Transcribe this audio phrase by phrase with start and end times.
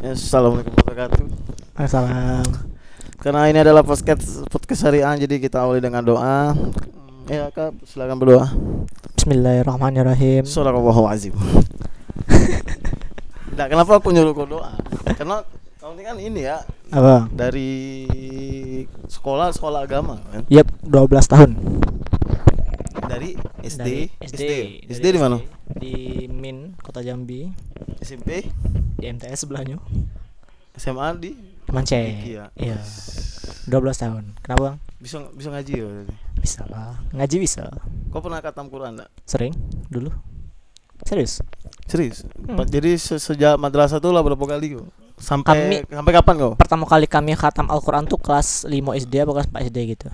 [0.00, 1.24] Assalamualaikum warahmatullahi wabarakatuh.
[1.76, 2.44] Assalam.
[3.20, 6.56] Karena ini adalah podcast podcast harian, jadi kita awali dengan doa.
[7.28, 8.48] Ya kak, silakan berdoa.
[9.20, 10.48] Bismillahirrahmanirrahim.
[10.48, 11.36] Sallallahu azim.
[13.60, 14.72] Nah, kenapa aku nyuruh kau doa?
[15.20, 15.44] Karena
[15.76, 17.28] kau ini kan ini ya Apa?
[17.28, 18.08] dari
[19.04, 20.48] sekolah sekolah agama kan?
[20.48, 21.50] Yap, 12 tahun.
[23.10, 25.36] Dari SD, Dari SD, dari SD, di mana?
[25.66, 25.94] Di
[26.26, 27.50] Min, Kota Jambi,
[27.98, 28.46] SMP,
[28.94, 29.82] di MTS sebelahnya.
[30.72, 31.34] SMA di
[31.68, 31.98] Mance.
[32.22, 32.46] Ya?
[32.54, 32.78] Iya.
[33.66, 34.24] 12 tahun.
[34.40, 34.76] Kenapa, Bang?
[34.98, 35.84] bisa bisa ngaji ya?
[35.84, 36.14] berarti?
[36.38, 36.94] Bisa lah.
[37.10, 37.64] Ngaji bisa.
[38.10, 39.10] Kau pernah khatam Quran enggak?
[39.24, 39.54] Sering
[39.86, 40.10] dulu.
[41.02, 41.40] Serius?
[41.86, 42.22] Serius?
[42.36, 42.60] Hmm.
[42.62, 44.86] Jadi se- sejak madrasah tuh lah berapa kali kau?
[45.16, 46.52] Sampai Kami- sampai kapan kau?
[46.54, 50.08] Pertama kali kami khatam Al-Qur'an tuh kelas 5 SD apa kelas 4 SD gitu.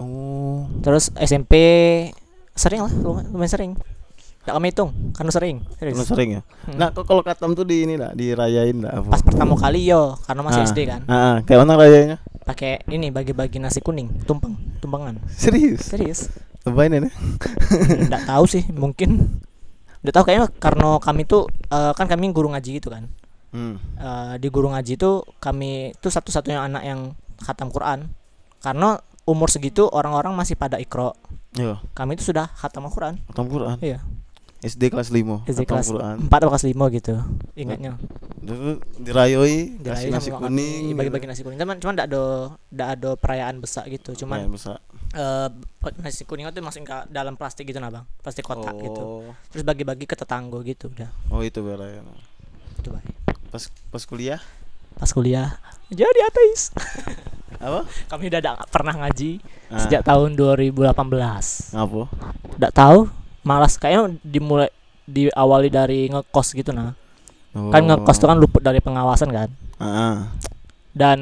[0.00, 0.66] Oh.
[0.80, 1.54] Terus SMP
[2.54, 3.72] sering lah, lumayan, lumayan sering.
[4.44, 5.56] Gak kami hitung, karena sering.
[5.74, 5.94] Serius.
[5.96, 6.40] Pernah sering ya?
[6.68, 6.76] Hmm.
[6.76, 9.08] Nah, kok kalau katam tuh di ini lah, dirayain lah apa?
[9.08, 11.00] Pas pertama kali yo, karena masih Ah, SD kan.
[11.04, 11.36] ah, ah.
[11.42, 12.18] kayak mana rayanya?
[12.44, 15.80] pakai ini bagi-bagi nasi kuning tumpeng tumpengan Serius?
[15.80, 16.28] serius
[16.68, 17.08] Lebain ini?
[18.04, 19.40] nggak tahu sih mungkin
[20.04, 23.08] nggak tahu kayaknya karena kami tuh eh, kan kami guru ngaji gitu kan
[23.48, 23.78] Hmm.
[23.96, 27.00] Eh, di guru ngaji tuh kami tuh satu-satunya anak yang
[27.40, 28.10] khatam Quran
[28.60, 31.16] karena umur segitu orang-orang masih pada ikro
[31.54, 33.78] Iya, kami itu sudah khatam Al-Quran khatam Quran.
[33.80, 34.00] iya
[34.58, 35.44] SD kelas 5.
[35.44, 36.24] SD kelas Quran.
[36.24, 37.14] 4 atau kelas 5 gitu
[37.54, 38.00] ingatnya
[38.40, 40.82] Dulu dirayoi, kasih Dirayain nasi kuning.
[40.86, 40.96] gitu.
[40.96, 42.24] bagi-bagi nasi kuning cuman cuman nggak ada
[42.70, 44.76] nggak ada perayaan besar gitu cuman Lumayan besar.
[45.12, 45.48] eh
[46.00, 49.32] nasi kuning itu masukin ke dalam plastik gitu nah bang plastik kotak gitu oh.
[49.46, 52.08] terus bagi-bagi ke tetangga gitu udah Oh, itu berayan.
[52.74, 53.04] itu baik
[53.48, 54.40] Pas pas kuliah
[54.96, 56.72] pas kuliah jadi ateis
[57.64, 57.80] apa?
[58.06, 60.84] kami udah pernah ngaji Ah, sejak tahun 2018
[61.72, 62.02] Ngapa?
[62.54, 62.98] udah tahu
[63.40, 64.68] malas kayaknya dimulai
[65.04, 66.92] diawali dari ngekos gitu nah
[67.52, 69.82] kan ngekos tuh kan luput dari pengawasan kan Oh.
[69.82, 70.30] Ah,
[70.92, 71.18] dan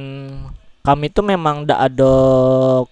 [0.81, 2.13] kami tuh memang ndak ada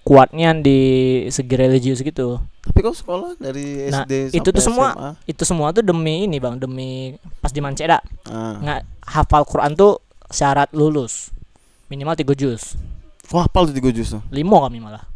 [0.01, 0.81] kuatnya di
[1.27, 5.11] segi religius gitu Tapi kau sekolah dari Nah, SD itu tuh semua SMA?
[5.27, 8.57] itu semua tuh demi ini bang demi pas di Mancek dak Ah.
[8.57, 11.29] nggak hafal Quran tuh syarat lulus
[11.87, 12.73] minimal tiga juz
[13.31, 14.23] Wah, hafal tuh 3 juz tuh.
[14.29, 15.07] limo kami malah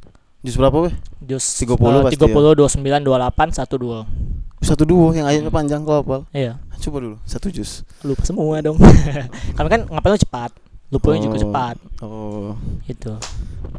[0.41, 0.95] Juz berapa weh?
[1.21, 4.07] juz 30 eh, pasti 30 29 28 12
[4.61, 5.57] Satu dua yang ayatnya Hmm.
[5.57, 6.25] panjang kau hafal.
[6.31, 7.81] iya Coba dulu, satu juz.
[8.01, 8.77] lupa semua dong
[9.57, 10.53] kami kan ngapain cepat
[10.91, 11.43] lupanya juga Oh.
[11.43, 12.51] cepat Oh.
[12.85, 13.17] gitu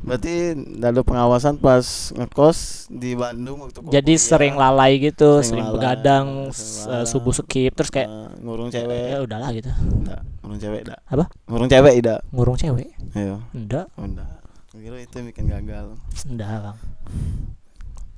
[0.01, 2.57] Berarti ada pengawasan pas ngekos
[2.91, 4.19] di Bandung waktu jadi kuliah.
[4.19, 6.97] sering lalai gitu Sering sering, lalai, begadang sering lalai.
[6.97, 9.22] eh, subuh skip terus kayak Ah, ngurung ya cewek.
[9.24, 11.00] udahlah gitu Enggak, ngurung cewek enggak.
[11.06, 11.25] Apa?
[11.45, 12.19] Ngurung cewek tidak.
[12.29, 14.29] ngurung cewek Iya, enggak enggak.
[14.69, 15.85] Kira itu yang bikin gagal.
[16.23, 16.78] enggak bang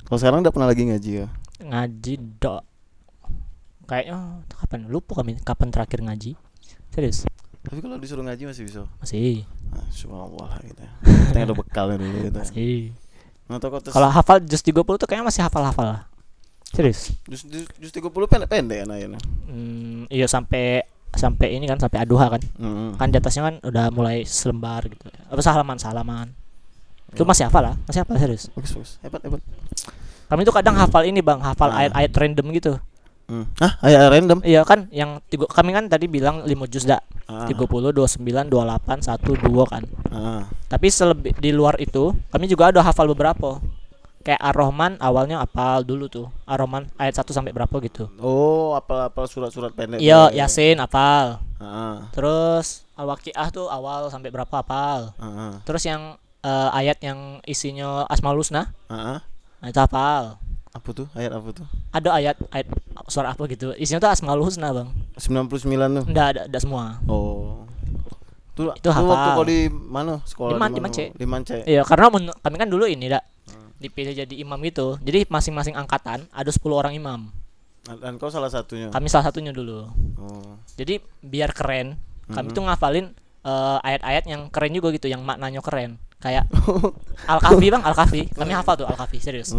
[0.03, 1.27] Kalau sekarang udah pernah lagi ngaji ya?
[1.57, 2.61] ngaji dok
[3.83, 4.17] kayaknya
[4.51, 6.35] kapan lupa kami kapan terakhir ngaji
[6.91, 7.25] serius
[7.63, 8.83] Tapi kalau disuruh ngaji masih bisa.
[8.99, 10.91] masih Ah, subhanallah gitu ya.
[11.27, 12.37] Kita ada bekalnya dulu gitu.
[12.39, 12.75] masih
[13.47, 16.01] Nah, kalau hafal juz 30 tuh kayaknya masih hafal-hafal lah
[16.67, 19.19] serius jus jus, jus 30 pendek-pendek ya ayatnya.
[19.47, 20.83] Hmm, iya sampai
[21.17, 22.91] sampai ini kan sampai aduha kan Heeh.
[22.95, 26.27] kan di atasnya kan udah mulai selembar gitu apa salaman salaman
[27.09, 27.25] itu Ya.
[27.25, 28.91] masih hafal lah masih hafal serius Bagus, bagus.
[28.99, 29.41] Hebat, hebat.
[30.27, 31.83] kami tuh kadang hafal ini bang hafal Ah.
[31.83, 32.73] ayat-ayat random gitu
[33.27, 33.43] Hmm.
[33.59, 34.39] Hah, ayat random?
[34.41, 37.43] iya kan yang tiga, kami kan tadi bilang 5 juz dak Ah.
[37.43, 40.47] 30 29 28 1 2 kan Ah.
[40.67, 43.59] tapi selebih di luar itu kami juga ada hafal beberapa
[44.27, 49.71] kayak Ar-Rahman awalnya apal dulu tuh Ar-Rahman ayat 1 sampai berapa gitu Oh, apal-apal surat-surat
[49.71, 49.97] pendek.
[49.97, 50.35] iya tuh.
[50.35, 52.11] Yasin apal Ah.
[52.11, 55.63] terus Al-Waqiah tuh awal sampai berapa apal Ah.
[55.63, 59.23] terus yang eh, ayat yang isinya Asmaul Husna Ah.
[59.57, 60.35] nah, itu hafal
[60.69, 61.07] Apa tuh?
[61.11, 61.65] Ayat apa tuh?
[61.89, 62.67] ada ayat ayat
[63.07, 65.63] suara apa gitu isinya tuh Asmaul Husna bang 99
[65.97, 66.03] tuh.
[66.05, 67.63] enggak ada, ada semua Oh.
[68.51, 70.17] Itu tuh waktu kau di mana?
[70.23, 70.89] Sekolah Di Man- di mana?
[70.89, 71.05] Mance.
[71.13, 71.57] Di Mance.
[71.63, 73.21] iya karena men- kami kan dulu ini dak.
[73.77, 77.29] Dipilih jadi imam gitu jadi masing-masing angkatan ada 10 orang imam.
[77.87, 78.91] Dan kau salah satunya.
[78.91, 79.87] kami salah satunya dulu.
[80.17, 80.57] Oh.
[80.75, 81.95] jadi biar keren
[82.27, 82.55] kami Mhm.
[82.55, 83.05] tuh ngafalin
[83.41, 85.95] eh, ayat-ayat yang keren juga gitu yang maknanya keren.
[86.17, 86.49] Kayak
[87.31, 89.53] al kahfi bang al kahfi kami hafal tuh al kahfi serius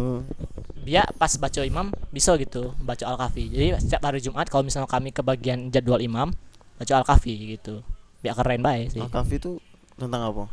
[0.82, 4.88] dia pas baca imam bisa gitu baca al kahfi jadi setiap hari jumat kalau misalnya
[4.88, 6.34] kami ke bagian jadwal imam
[6.74, 7.80] baca al kahfi gitu.
[8.18, 8.98] Biar keren baik sih.
[8.98, 9.62] Al-Kahfi itu
[9.94, 10.50] tentang apa?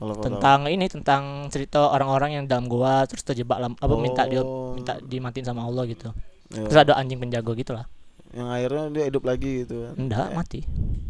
[0.00, 4.72] Tentang ini tentang cerita orang-orang yang dalam gua terus terjebak lam, apa minta dia Oh.
[4.72, 6.08] minta dimatiin sama Allah gitu
[6.48, 6.64] Iya.
[6.64, 7.84] terus ada anjing penjaga gitu lah
[8.30, 9.94] yang akhirnya dia hidup lagi gitu kan.
[9.96, 10.60] enggak Eh, mati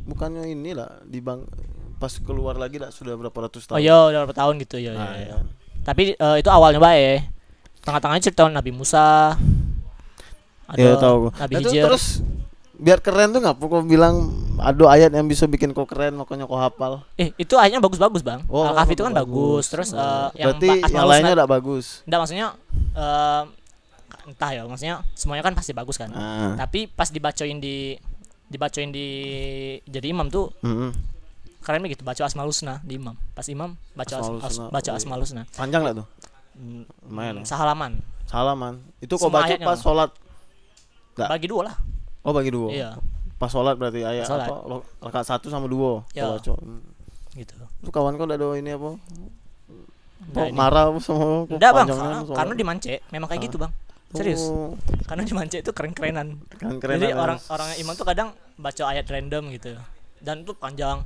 [0.05, 1.47] bukannya inilah di bang
[1.97, 3.81] pas keluar lagi lah sudah berapa ratus oh tahun.
[3.81, 5.27] iya udah berapa tahun gitu ya, Nah, ya, ya.
[5.31, 5.39] ya.
[5.81, 7.31] tapi eh, itu awalnya baik
[7.81, 9.39] tengah-tengahnya cerita Nabi Musa
[10.67, 11.31] ada Iya tahu.
[11.31, 12.05] Nabi Nah, itu Hijr terus
[12.81, 16.56] biar keren tuh nggak kok bilang ada ayat yang bisa bikin kau keren makanya kau
[16.56, 17.05] hafal.
[17.15, 18.41] Eh, itu ayatnya bagus-bagus, Bang.
[18.47, 19.69] Oh, Al-Kahfi itu kan bagus.
[19.69, 20.00] Terus Oh.
[20.32, 22.00] eh, yang Berarti yang Asmaul lainnya udah bagus.
[22.05, 22.47] Enggak maksudnya
[22.93, 23.43] eh,
[24.27, 26.09] entah ya, maksudnya semuanya kan pasti bagus kan.
[26.12, 26.56] Ah.
[26.56, 27.97] Tapi pas dibacoin di
[28.49, 29.06] dibacoin di
[29.87, 30.91] jadi imam tuh Mm-mm.
[31.62, 33.15] keren begitu baca asmaul husna di imam.
[33.31, 34.99] Pas imam baca as, Asmaul as- Husna, baca oh iya.
[34.99, 35.43] asmaul husna.
[35.53, 36.06] Panjang lah tuh.
[36.56, 37.35] Hmm, Lumayan.
[37.38, 37.44] ya.
[37.47, 38.00] Sahalaman.
[38.27, 38.75] Salaman.
[38.99, 40.11] Itu kau baca pas sholat.
[41.15, 41.29] Nggak.
[41.29, 41.77] Bagi dua lah.
[42.20, 42.69] Oh bagi dua.
[42.69, 42.90] Iya,
[43.37, 44.46] Pas sholat berarti ayat Sholat.
[44.46, 44.55] apa?
[44.62, 46.05] lo- Rakaat satu sama dua.
[46.11, 46.28] Ya.
[46.28, 46.84] Hmm.
[47.32, 47.55] gitu.
[47.81, 48.99] Itu kawan kau udah ada ini apa?
[50.20, 50.52] Nah, Oh, ini.
[50.52, 51.87] marah sama Enggak, Bang.
[51.88, 53.46] Karena, karena di Mance memang kayak Ah.
[53.46, 53.72] gitu, Bang.
[54.11, 54.43] Serius.
[54.44, 54.75] Oh,
[55.06, 56.37] Karena di Mance itu keren-kerenan.
[56.76, 57.49] keren Jadi lah, orang Mas.
[57.49, 59.72] orang imam tuh kadang baca ayat random gitu.
[60.19, 61.00] Dan itu panjang.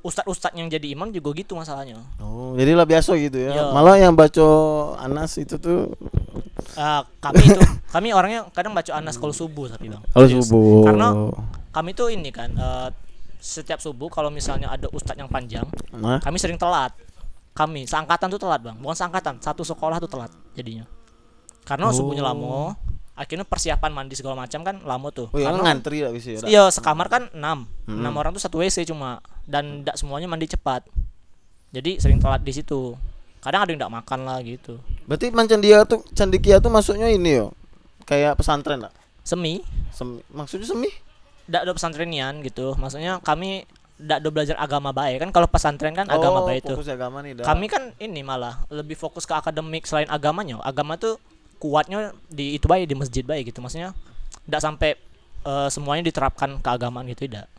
[0.00, 2.00] Ustadz-ustadz yang jadi imam juga gitu masalahnya.
[2.16, 3.50] Oh, jadi lah biasa gitu ya.
[3.50, 3.64] Iya.
[3.70, 4.46] Malah yang baca
[4.96, 5.92] Anas itu tuh
[6.70, 7.60] Eh, kami itu
[7.94, 10.46] kami orangnya kadang baca anas kalau subuh tapi bang kalau Serius.
[10.46, 10.84] subuh.
[10.84, 11.08] karena
[11.70, 12.88] kami tuh ini kan eh,
[13.36, 16.92] setiap subuh kalau misalnya ada ustadz yang panjang Nah, kami sering telat
[17.50, 20.84] kami seangkatan tuh telat bang bukan seangkatan satu sekolah tuh telat jadinya
[21.62, 21.92] karena Oh.
[21.92, 22.76] subuhnya lama
[23.12, 26.40] akhirnya persiapan mandi segala macam kan lama tuh oh ya Karena- ngantri lah bisa ya.
[26.42, 27.42] iya sekamar kan 6
[27.84, 28.00] Hmm.
[28.00, 30.86] 6 orang tuh satu WC cuma dan tidak semuanya mandi cepat
[31.70, 32.96] jadi sering telat di situ
[33.38, 34.80] kadang ada yang tidak makan lah gitu
[35.10, 37.50] Berarti Mancandia tuh Candikia tuh masuknya ini yo.
[38.06, 38.94] Kayak pesantren lah.
[39.26, 39.58] semi
[39.90, 40.90] Semi, maksudnya semi?
[41.50, 43.66] tidak ada pesantrennian gitu maksudnya kami
[43.98, 47.26] tidak ada belajar agama baik kan kalau pesantren kan agama Oh, baik itu fokus agama
[47.26, 47.44] nih dah.
[47.44, 51.18] kami kan ini malah lebih fokus ke akademik selain agamanya agama tuh
[51.58, 53.90] kuatnya di itu baik di masjid baik gitu maksudnya
[54.46, 54.90] tidak sampai
[55.42, 57.50] eh, semuanya diterapkan keagamaan gitu tidak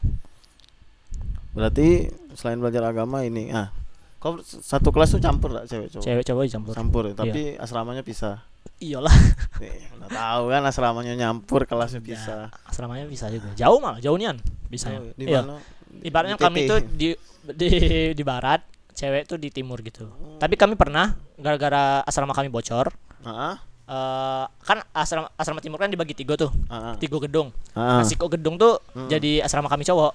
[1.52, 2.08] Berarti
[2.40, 3.76] selain belajar agama ini ah
[4.22, 6.04] kau satu kelas tuh campur lah cewek cowok.
[6.04, 8.46] cewek cowok campur Campur ya, tapi asramanya pisah.
[8.78, 9.10] iyalah
[9.62, 12.54] Nih, udah tahu kan asramanya nyampur, kelasnya pisah.
[12.64, 14.38] asramanya bisa juga jauh malah jauh nian
[14.68, 15.58] bisa Oh, di iya mana?
[16.00, 17.08] ibaratnya Di kami tuh di
[17.52, 17.70] di
[18.14, 20.06] di barat cewek tuh di timur gitu
[20.38, 23.54] tapi kami pernah gara-gara asrama kami bocor Heeh.
[23.84, 26.94] eh kan asrama asrama timur kan dibagi tiga tuh Heeh.
[26.98, 27.98] tiga gedung Heeh.
[27.98, 29.08] nah si kok gedung tuh Hmm.
[29.08, 30.14] jadi asrama kami cowok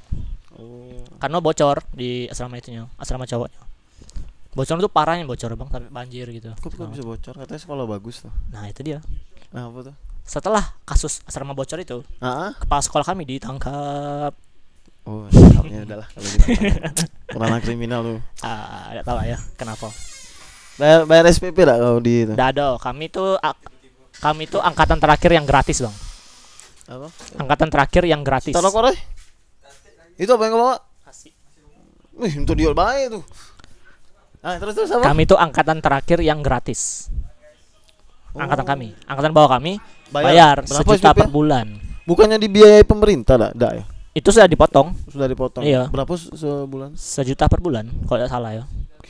[0.55, 1.03] Oh.
[1.19, 3.61] karena bocor di asrama itunya asrama cowoknya
[4.57, 7.35] bocor tuh parahnya bocor bang sampai banjir gitu Kok kok bisa bocor?
[7.37, 8.33] Katanya sekolah bagus tuh.
[8.49, 8.99] nah itu dia
[9.49, 9.95] Nah, apa tuh?
[10.23, 12.51] setelah kasus asrama bocor itu Heeh.
[12.59, 14.33] kepala sekolah kami ditangkap
[15.05, 15.23] Oh,
[15.63, 16.51] ya udahlah kalau gitu.
[17.39, 18.19] Ranah kriminal tuh.
[18.43, 19.87] ah tidak tahu lah ya kenapa
[20.77, 22.33] Bayar bayar SPP enggak kau di itu?
[22.35, 23.39] Tidak ada kami tuh
[24.17, 25.95] kami tuh angkatan terakhir yang gratis bang
[26.89, 27.07] Apa?
[27.39, 28.99] angkatan terakhir yang gratis Taruh korek.
[30.17, 30.77] Itu apa yang kau bawa?
[32.17, 33.23] Wih, untuk dia baik tuh.
[34.47, 35.03] Ah, terus terus apa?
[35.05, 37.11] kami tuh angkatan terakhir yang gratis
[38.33, 38.69] angkatan Oh.
[38.69, 40.63] kami angkatan bawah kami Bayar.
[40.63, 41.19] bayar, sejuta SPP?
[41.19, 41.67] per bulan
[42.07, 43.83] Bukannya dibiayai pemerintah lah, ya?
[44.13, 45.61] itu sudah dipotong Sudah dipotong.
[45.61, 45.91] Iya.
[45.91, 46.95] Berapa se- sebulan?
[46.95, 48.65] sejuta per bulan kalau tidak salah ya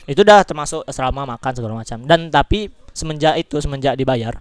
[0.05, 4.33] itu udah termasuk asrama makan segala macam dan tapi semenjak itu semenjak dibayar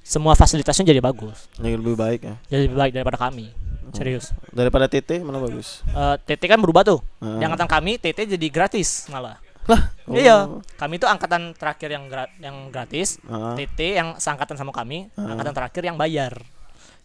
[0.00, 2.34] semua fasilitasnya jadi bagus Yang lebih baik ya.
[2.46, 3.50] jadi lebih baik daripada kami
[3.90, 5.80] serius Daripada TT mana bagus?
[5.82, 7.34] Eh, TT kan berubah tuh Ah.
[7.34, 9.80] di angkatan kami TT jadi gratis malah Lah,
[10.10, 10.64] iya oh.
[10.74, 13.52] kami tuh angkatan terakhir yang gra- yang gratis Ah.
[13.52, 15.28] TT yang seangkatan sama kami Ah.
[15.30, 16.40] angkatan terakhir yang bayar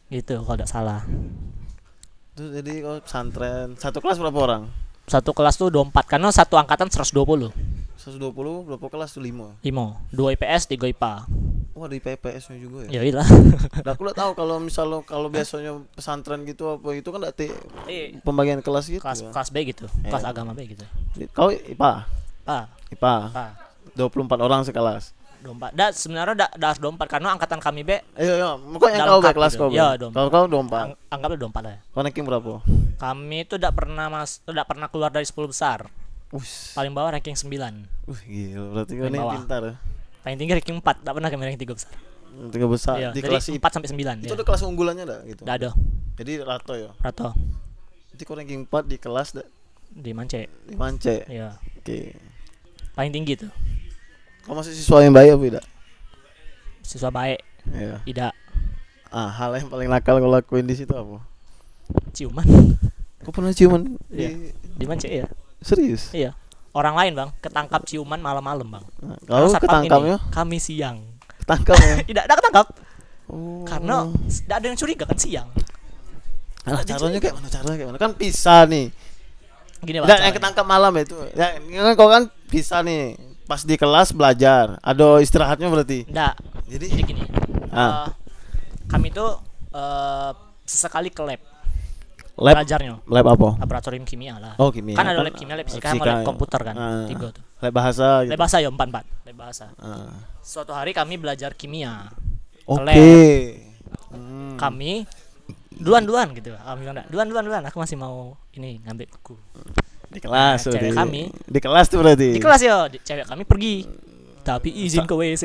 [0.08, 1.02] gitu kalau tidak salah
[2.34, 3.78] Terus jadi kau pesantren.
[3.78, 4.64] Satu kelas berapa orang?
[5.04, 7.52] satu kelas tuh 24 karena satu angkatan 120
[7.94, 8.32] 120
[8.64, 9.60] berapa kelas tuh 5.
[9.62, 11.28] Imo 2 IPS 3 IPA
[11.74, 13.02] Wah, ada IPS nya juga ya ya.
[13.04, 13.28] iyalah
[13.82, 17.52] Nah, aku udah tahu kalau misalnya kalau biasanya pesantren gitu apa itu kan ada T-
[17.86, 19.02] Eh, pembagian kelas gitu.
[19.02, 19.30] kelas ya.
[19.30, 20.30] kelas B gitu kelas Eh.
[20.30, 20.86] agama B gitu
[21.30, 22.08] Kau IPA,
[22.46, 23.16] ah IPA.
[23.32, 23.52] ah
[23.94, 25.14] 24 orang sekelas.
[25.40, 28.50] 24 dah sebenarnya dah harus 24 karena angkatan kami B Iya, iya.
[28.56, 29.68] Udah kau baik kelas kau?
[29.68, 30.00] Iya, Bang?
[30.00, 30.12] dong.
[30.14, 30.88] Kalau kau 24.
[30.88, 31.80] ang- anggaplah 24 lah ya.
[31.86, 32.54] Kau ranking berapa?
[32.96, 35.92] kami itu tidak pernah mas tidak pernah keluar dari 10 besar
[36.30, 36.48] Wih.
[36.72, 37.52] paling bawah ranking 9
[38.08, 38.64] Wih, gila.
[38.72, 39.76] Berarti kau ini pintar ya.
[40.22, 41.92] paling tinggi ranking 4 tidak pernah kami ranking 3 besar
[42.50, 44.34] Tiga besar iya di kelas 4 sampai 9 Itu ya.
[44.34, 45.42] ada kelas unggulannya enggak gitu.
[45.44, 45.70] Nggak ada
[46.16, 46.90] Jadi rato ya.
[46.98, 47.28] Rato
[48.10, 49.48] Jadi kau ranking 4 di kelas dah
[49.92, 51.16] di Mance di Mance.
[51.28, 52.16] iya Oke.
[52.94, 53.52] Paling tinggi tuh
[54.44, 55.66] Kau masih siswa yang baik apa tidak?
[56.82, 58.04] siswa baik Iya.
[58.04, 58.34] tidak
[59.08, 61.22] Ah, hal yang paling nakal kau lakuin di situ apa?
[62.12, 62.44] ciuman
[63.20, 64.30] Kau pernah ciuman di Iya.
[64.74, 65.26] di Mance ya
[65.60, 66.12] serius?
[66.12, 66.36] iya
[66.72, 70.18] orang lain bang ketangkap ciuman malam-malam bang Nah, satpam ketangkapnya?
[70.18, 70.98] ini kami siang
[71.40, 71.96] Ketangkap ya?
[72.10, 72.68] tidak ada ketangkap
[73.24, 73.64] Oh.
[73.64, 75.48] karena tidak ada yang curiga kan siang
[76.64, 78.00] Alah, caranya kayak mana caranya kayak mana?
[78.00, 78.88] Kan bisa nih.
[79.80, 81.16] gini bang yang ketangkap malam itu.
[81.32, 82.24] Ya, kan kau kan
[82.54, 83.18] bisa nih.
[83.44, 86.06] Pas di kelas belajar, ada istirahatnya berarti.
[86.06, 86.34] Nggak,
[86.66, 87.24] Jadi jadi gini
[87.70, 88.08] Ah.
[88.08, 88.10] eh,
[88.86, 89.36] kami tuh
[89.70, 90.32] eh,
[90.64, 91.42] sesekali ke lab
[92.34, 93.50] Lab belajarnya lab apa?
[93.60, 94.94] laboratorium kimia lah Oh, kimia.
[94.94, 96.26] kan ada lab kimia lab fisika sama lab ya.
[96.26, 97.06] komputer kan Ah.
[97.06, 98.32] tiga tuh Lab bahasa gitu.
[98.32, 100.18] lab bahasa ya empat empat lab bahasa Ah.
[100.40, 102.10] suatu hari kami belajar kimia
[102.66, 102.82] Oke.
[102.82, 102.98] lab.
[104.10, 104.56] Hmm.
[104.56, 105.06] kami
[105.76, 109.36] duluan duluan gitu kami bilang "Nggak, duluan duluan duluan aku masih mau ini ngambil buku
[110.14, 111.22] Di kelas Nah, cewek kami.
[111.44, 112.30] Di kelas tuh berarti.
[112.30, 113.76] di kelas yo di- cewek kami pergi
[114.40, 115.44] tapi izin ke WC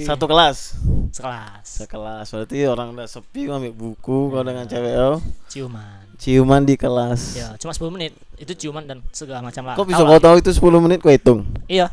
[0.00, 0.74] Satu kelas.
[1.10, 5.20] sekelas Sekelas berarti orang udah sepi ngambil buku kalau dengan cewek oh.
[5.46, 7.20] ciuman Ciuman di kelas.
[7.34, 10.50] ya cuma 10 menit itu ciuman dan segala macam lah Kok bisa kau tahu itu
[10.50, 11.44] 10 menit kau hitung?
[11.66, 11.92] iya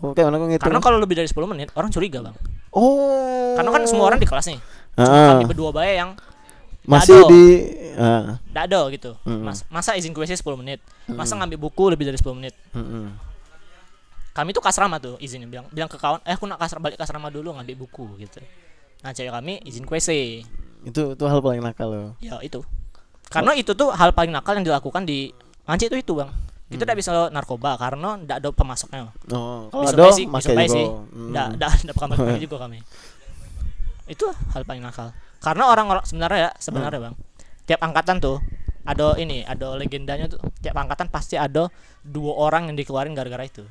[0.00, 0.64] kayak mana kau ngitung?
[0.64, 2.36] karena kalau lebih dari 10 menit orang curiga bang
[2.72, 3.54] Oh.
[3.54, 4.58] karena kan semua orang di kelas nih
[4.94, 6.16] cuma Ah, kami berdua bae yang
[6.84, 7.28] masih Dado.
[7.32, 7.42] di
[8.50, 9.10] nggak ada gitu.
[9.24, 12.54] Mas, masa izin WC 10 menit masa ngambil buku lebih dari 10 menit
[14.34, 16.90] kami tuh ke asrama tuh izinnya bilang bilang ke kawan eh aku nak ke asrama
[16.90, 18.42] balik ke asrama dulu ngambil buku gitu
[19.00, 20.42] nah cewek kami izin WC
[20.84, 22.10] Itu itu hal paling nakal loh.
[22.18, 22.60] ya itu
[23.30, 25.30] karena itu tuh hal paling nakal yang dilakukan di
[25.64, 26.28] Anci itu itu bang
[26.68, 29.00] kita tidak bisa narkoba karena tidak ada pemasoknya
[29.30, 30.82] Oh, kalau ada baik sih, bisa juga.
[31.14, 31.30] Hmm.
[31.30, 31.46] Nggak
[31.94, 32.78] bakal balik juga kami.
[34.12, 35.14] Itu hal paling nakal.
[35.44, 37.06] Karena orang-orang sebenarnya ya, sebenarnya Hmm.
[37.06, 37.14] bang,
[37.64, 38.40] tiap angkatan tuh
[38.82, 40.40] ada ini, ada legendanya tuh.
[40.58, 41.68] Tiap angkatan pasti ada
[42.00, 43.64] dua orang yang dikeluarin gara-gara itu.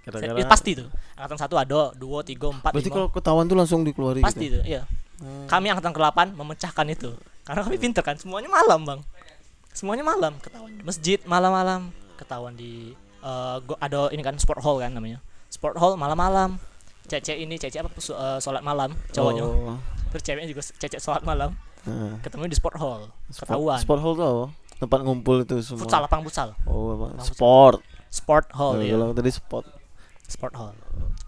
[0.00, 0.88] Gara-gara- Itu pasti tuh.
[1.14, 2.96] Angkatan satu ada dua, tiga, empat, Berarti lima.
[2.98, 4.60] kalau ketahuan tuh langsung dikeluarin Pasti gitu.
[4.60, 4.82] itu, iya.
[5.20, 5.44] Hmm.
[5.44, 7.12] Kami angkatan ke-8 memecahkan itu.
[7.44, 9.00] Karena kami pinter kan, semuanya malam bang.
[9.70, 12.96] Semuanya malam ketahuan di masjid malam-malam, ketahuan di
[13.62, 15.20] go- ada ini kan sport hall kan namanya.
[15.46, 16.56] Sport hall malam-malam.
[17.04, 19.44] Cece ini, cece apa eh, sholat malam cowoknya.
[19.44, 19.76] Oh.
[20.10, 21.54] Terus ceweknya juga cece sholat malam.
[21.82, 22.12] Heeh.
[22.20, 23.08] Ketemu di sport hall.
[23.28, 23.78] Sport, Ketahuan.
[23.80, 24.44] sport hall tuh apa?
[24.78, 25.80] Tempat ngumpul itu semua.
[25.80, 26.48] Futsal, lapang futsal.
[26.64, 27.16] Oh, emang.
[27.20, 27.80] Sport.
[28.08, 28.92] Sport hall Oh, ya.
[28.92, 29.66] Kalau tadi sport.
[30.24, 30.72] Sport hall.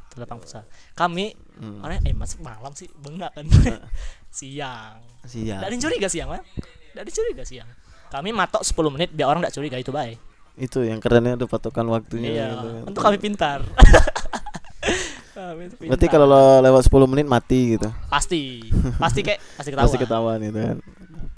[0.09, 0.65] Itu lapang futsal.
[0.93, 1.79] Kami Hmm.
[1.81, 3.45] orang eh masuk malam sih bengak kan.
[4.31, 4.99] siang.
[5.23, 5.61] Siap.
[5.61, 6.43] Tidak ada yang curiga siang, Bang.
[6.43, 7.69] Tidak ada yang curiga siang.
[8.09, 10.17] Kami matok 10 menit biar orang tidak curiga itu baik.
[10.55, 12.29] Itu yang kerennya ada patokan waktunya.
[12.31, 12.83] Iya, gitu kan.
[12.89, 13.61] untuk kami pintar.
[15.89, 17.89] Berarti kalau lo lewat 10 menit mati gitu.
[18.09, 18.63] pasti,
[19.03, 19.87] pasti kayak pasti ketahuan.
[19.89, 20.77] Pasti ketahuan itu kan.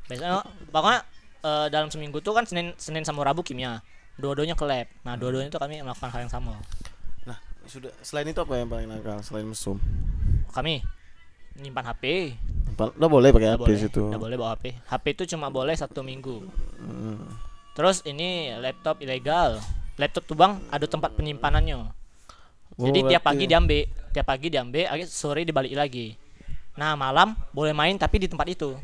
[0.06, 0.32] Biasanya
[0.68, 1.00] pokoknya
[1.44, 3.80] eh, dalam seminggu tuh kan Senin Senin sama Rabu kimia.
[4.14, 4.86] Dua-duanya ke lab.
[5.02, 6.54] Nah, dua-duanya itu kami melakukan hal yang sama.
[7.26, 7.34] Nah,
[7.66, 9.80] sudah selain itu apa yang paling nakal selain mesum?
[10.54, 10.86] Kami
[11.58, 12.34] nyimpan HP,
[12.98, 14.02] Lo boleh pakai HP boleh, situ.
[14.10, 14.64] nggak boleh bawa HP.
[14.90, 16.42] HP itu cuma boleh satu minggu.
[16.82, 17.22] Hmm.
[17.78, 19.62] Terus ini laptop ilegal.
[19.94, 21.94] Laptop tuh bang ada tempat penyimpanannya.
[22.74, 26.18] Oh, Jadi tiap pagi diambil, tiap pagi diambil, akhir sore dibalik lagi.
[26.74, 28.74] Nah malam boleh main tapi di tempat itu.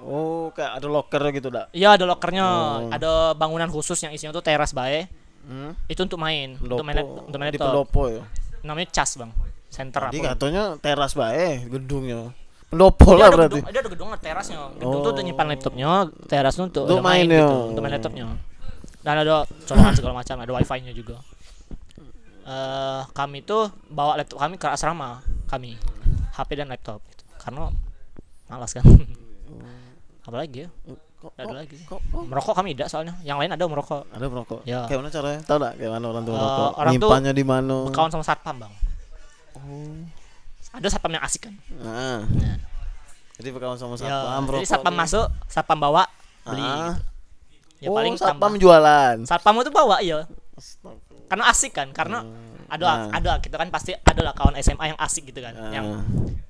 [0.00, 1.68] Oh, kayak ada locker gitu, dak.
[1.70, 2.88] Iya ada lokernya, Oh.
[2.88, 5.04] ada bangunan khusus yang isinya tuh teras bae.
[5.42, 5.76] Hmm.
[5.86, 7.68] Itu untuk main, untuk main, untuk main di laptop.
[7.84, 8.22] pendopo ya.
[8.62, 9.28] Namanya cas bang,
[9.68, 12.32] center Jadi katanya teras bae gedungnya.
[12.70, 13.58] Pendopo Dia lah berarti.
[13.58, 14.58] gedung, dia ada gedung ada terasnya.
[14.78, 15.26] Gedung tuh untuk Oh.
[15.26, 15.90] nyimpan laptopnya,
[16.24, 17.38] teras tuh untuk, main, main ya.
[17.42, 18.26] gitu, untuk main laptopnya.
[19.02, 19.34] Dan ada
[19.66, 21.18] colokan segala macam, ada wifi-nya juga.
[22.50, 25.78] Eh kami tuh bawa laptop kami ke asrama kami,
[26.32, 27.22] HP dan laptop, gitu.
[27.36, 27.70] karena
[28.46, 28.82] malas kan.
[30.20, 30.68] Apalagi ya,
[31.20, 31.76] Kok, Nggak ada lagi.
[31.84, 33.12] kok- kok- merokok kami tidak soalnya.
[33.20, 34.02] Yang lain ada merokok.
[34.08, 34.60] ada merokok.
[34.64, 34.88] Ya.
[34.88, 35.40] Kayak mana caranya?
[35.44, 36.70] Tahu enggak kayak mana orang tuh Eh, merokok?
[36.72, 37.76] orang Nyimpannya di mana?
[37.84, 38.72] Berkawan sama satpam bang.
[39.52, 40.00] Oh.
[40.72, 41.54] Ada satpam yang asik kan.
[41.76, 42.24] Nah.
[42.24, 42.56] Nah.
[43.36, 44.32] Jadi berkawan sama Ya, satpam.
[44.32, 44.98] jadi merokok satpam tuh.
[44.98, 46.02] masuk, satpam bawa,
[46.42, 46.62] beli.
[46.62, 46.72] Ah.
[46.72, 46.92] gitu.
[47.80, 48.60] Ya oh, paling satpam tambah.
[48.60, 49.16] jualan.
[49.22, 50.24] Satpam itu bawa iya.
[50.54, 51.09] Astaga.
[51.30, 52.26] Karena asik kan, karena
[52.66, 52.98] ada Nah.
[53.12, 55.54] ada kita kan pasti ada lah kawan SMA yang asik gitu kan.
[55.54, 55.70] Ah.
[55.70, 55.86] Yang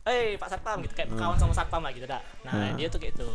[0.03, 2.21] eh Pak Satpam gitu kayak kawan sama satpam lah gitu dah.
[2.43, 2.73] Nah, Ah.
[2.73, 3.29] dia tuh kayak gitu.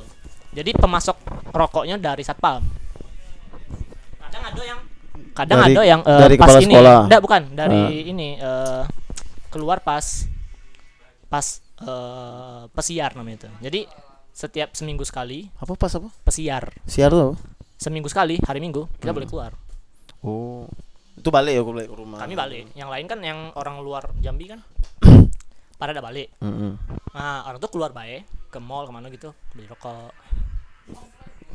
[0.51, 1.17] Jadi pemasok
[1.51, 2.65] rokoknya dari satpam.
[4.19, 4.79] Kadang ada yang
[5.31, 6.65] kadang Dari- ada yang eh, dari pas ini.
[6.67, 6.99] sekolah.
[7.05, 7.89] Enggak, bukan, dari Ah.
[8.07, 8.83] ini eh,
[9.49, 10.25] keluar pas
[11.27, 11.45] pas
[11.77, 13.49] eh, pesiar namanya itu.
[13.61, 13.81] Jadi
[14.31, 16.07] setiap seminggu sekali apa pas apa?
[16.23, 16.71] pesiar.
[16.85, 17.35] Siar tuh apa?
[17.75, 19.17] Seminggu sekali hari Minggu kita Hmm.
[19.19, 19.51] boleh keluar.
[20.21, 20.65] Oh.
[21.15, 22.17] Itu balik ya aku balik ke rumah.
[22.19, 22.63] Kami balik.
[22.75, 24.59] Yang lain kan yang orang luar Jambi kan
[25.79, 26.31] pada ada balik.
[26.43, 26.75] Mm-mm.
[27.15, 30.11] Nah, orang tuh keluar baik ke mall ke mana gitu beli rokok.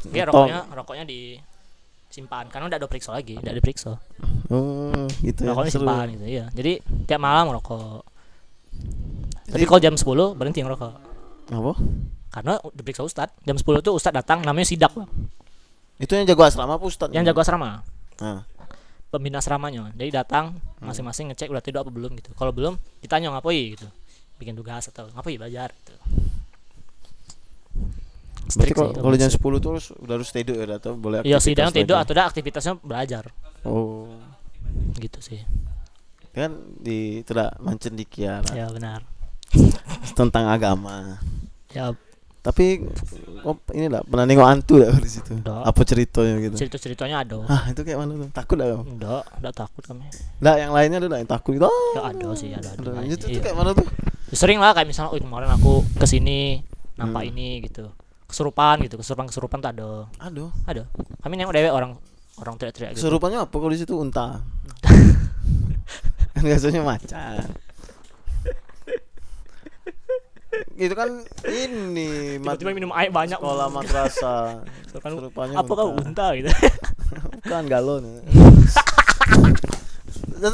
[0.09, 3.93] Dia rokoknya rokoknya disimpan karena udah ada periksa lagi, udah diperiksa.
[4.51, 5.53] Oh, gitu ya.
[5.53, 6.45] Rokoknya simpan gitu, iya.
[6.51, 8.03] Jadi tiap malam rokok.
[9.51, 10.95] Tapi kalau jam 10 berhenti ngerokok.
[11.51, 11.73] Apa?
[12.31, 13.29] Karena diperiksa ustad.
[13.45, 15.11] Jam 10 tuh ustad datang namanya sidak, Bang.
[16.01, 17.13] Itu yang jago asrama apa Ustadz?
[17.13, 17.85] Yang jago asrama.
[18.25, 18.41] Nah.
[19.11, 19.91] Pembina asramanya.
[19.93, 20.87] Jadi datang Hmm.
[20.87, 22.31] masing-masing ngecek udah tidur apa belum gitu.
[22.33, 23.87] Kalau belum ditanya ngapain gitu.
[24.39, 25.95] Bikin tugas atau ngapain belajar gitu.
[28.51, 29.43] Berarti kalau kalau jam strict.
[29.47, 32.25] 10 tuh harus udah harus tidur ya atau boleh Iya aktivitas sidang tidur atau ada
[32.27, 33.25] aktivitasnya belajar
[33.63, 34.11] Oh.
[34.97, 35.43] gitu sih.
[36.31, 39.03] Kan di tidak mancen di Kiara Ya benar.
[40.19, 41.19] tentang agama.
[41.71, 41.95] Ya
[42.41, 42.81] Tapi
[43.45, 45.37] oh, ini lah pernah nengok hantu dah di situ.
[45.37, 45.61] Nggak.
[45.61, 46.57] Apa ceritanya gitu?
[46.57, 48.29] cerita ceritanya ada Ah, itu kayak mana tuh?
[48.33, 48.83] Takut dah kamu?
[48.97, 50.09] enggak enggak takut kami
[50.41, 51.65] Nggak, yang lainnya ada yang takut gitu.
[51.65, 53.05] Ah, ya ada sih ada ada, ada.
[53.05, 53.13] Iya.
[53.15, 53.87] Itu tuh kayak mana tuh?
[54.31, 56.63] sering lah kayak misalnya oh kemarin aku ke sini
[56.95, 57.31] nampak Hmm.
[57.35, 57.91] ini gitu
[58.25, 59.89] kesurupan gitu kesurupan kesurupan tuh ada
[60.23, 60.55] Aduh.
[60.65, 60.87] ada
[61.19, 61.99] kami nengok dewek orang
[62.39, 64.39] orang teriak-teriak gitu Kesurupannya apa kalau di situ unta?
[66.33, 67.43] kan biasanya macan.
[70.77, 71.09] Itu kan
[71.47, 74.67] ini tiba-tiba minum air banyak sekolah madrasah.
[74.91, 76.35] Kesurupannya apa kau unta.
[76.35, 76.51] gitu
[77.43, 78.05] Bukan galon.
[80.41, 80.49] Itu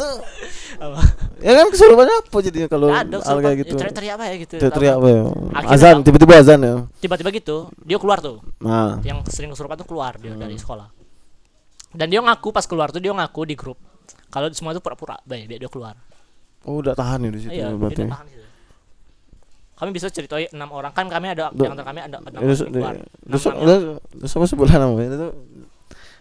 [0.76, 0.98] Apa?
[1.38, 3.06] ya kan kesurupannya apa jadinya kalau hal
[3.38, 3.74] kayak ya, gitu?
[3.78, 5.22] teriak-teriak apa ya gitu Teriak apa ya?
[5.54, 6.74] Akhirnya Azan, tiba-tiba azan ya.
[6.98, 10.42] tiba-tiba gitu dia keluar tuh Nah, yang sering kesurupan tuh keluar dia Hmm.
[10.42, 10.90] dari sekolah
[11.92, 13.78] dan dia ngaku pas keluar tuh dia ngaku di grup
[14.26, 15.94] kalau semua itu pura-pura baik dia keluar
[16.64, 18.02] oh udah tahan ya di situ iya dia berarti.
[18.02, 18.45] udah tahan situ.
[19.76, 20.90] Kami bisa ceritain enam orang.
[20.90, 22.48] Kan kami ada di antara kami ada enam orang
[23.28, 25.28] terus Enam- enam- terus apa sebulan namanya itu?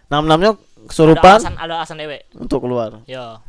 [0.06, 2.22] Enam-enamnya ada kesurupan alasan ada alasan dewe.
[2.36, 3.02] untuk keluar.
[3.04, 3.42] ya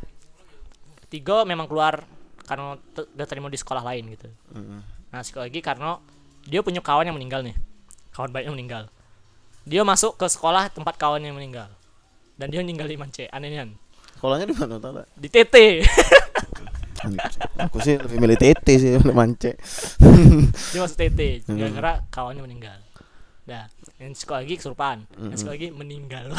[1.08, 2.02] tiga memang keluar
[2.44, 4.28] karena udah terima di sekolah lain gitu.
[4.52, 4.80] Mm.
[5.08, 5.96] nah sekali lagi karena
[6.44, 7.54] dia punya kawan yang meninggal nih.
[8.12, 8.82] Kawan baiknya meninggal.
[9.68, 11.68] Dia masuk ke sekolah tempat kawan yang meninggal.
[12.34, 13.68] Dan dia meninggal di Mance anehnya
[14.18, 15.06] Sekolahnya di mana tahu tak?
[15.14, 15.54] di TT
[17.60, 19.54] Aku sih lebih milih TT sih mance.
[20.68, 21.56] dia masuk TT Hmm.
[21.56, 22.78] gara-gara kawannya meninggal
[23.44, 23.64] nah
[23.96, 25.30] yang sekali lagi kesurupan Hmm.
[25.30, 26.28] yang sekali lagi meninggal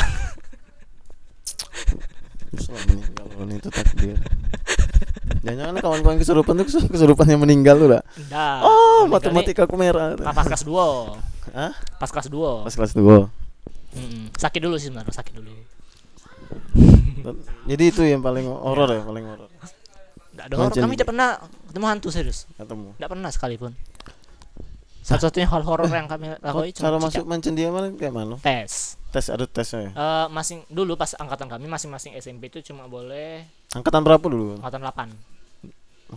[2.55, 4.17] Selama meninggal kalau itu takdir.
[5.39, 8.01] Jangan-jangan kawan-kawan kesurupan tuh kesu- kesurupan yang meninggal tuh dah.
[8.27, 10.13] Nah, Oh, matematika aku merah.
[10.13, 11.15] pa- pas kelas 2
[11.49, 11.71] Hah?
[11.95, 13.29] pas kelas 2 Pas kelas 2.
[14.35, 15.53] sakit dulu sih sebenarnya sakit dulu
[17.65, 19.49] Jadi itu yang paling horor ya, paling horor.
[20.39, 21.29] Nggak ada horor kami tidak pernah
[21.67, 22.95] ketemu hantu serius Ketemu.
[22.95, 23.71] tidak pernah sekalipun
[24.99, 28.35] satu-satunya hal horor yang kami lakukan cara cuma masuk mancen dia mana kayak mana?
[28.39, 29.91] tes Tes ada tesnya ya.
[29.91, 33.41] Eh, masing dulu pas angkatan kami masing-masing SMP itu cuma boleh
[33.73, 34.61] Angkatan berapa dulu?
[34.61, 35.09] angkatan 8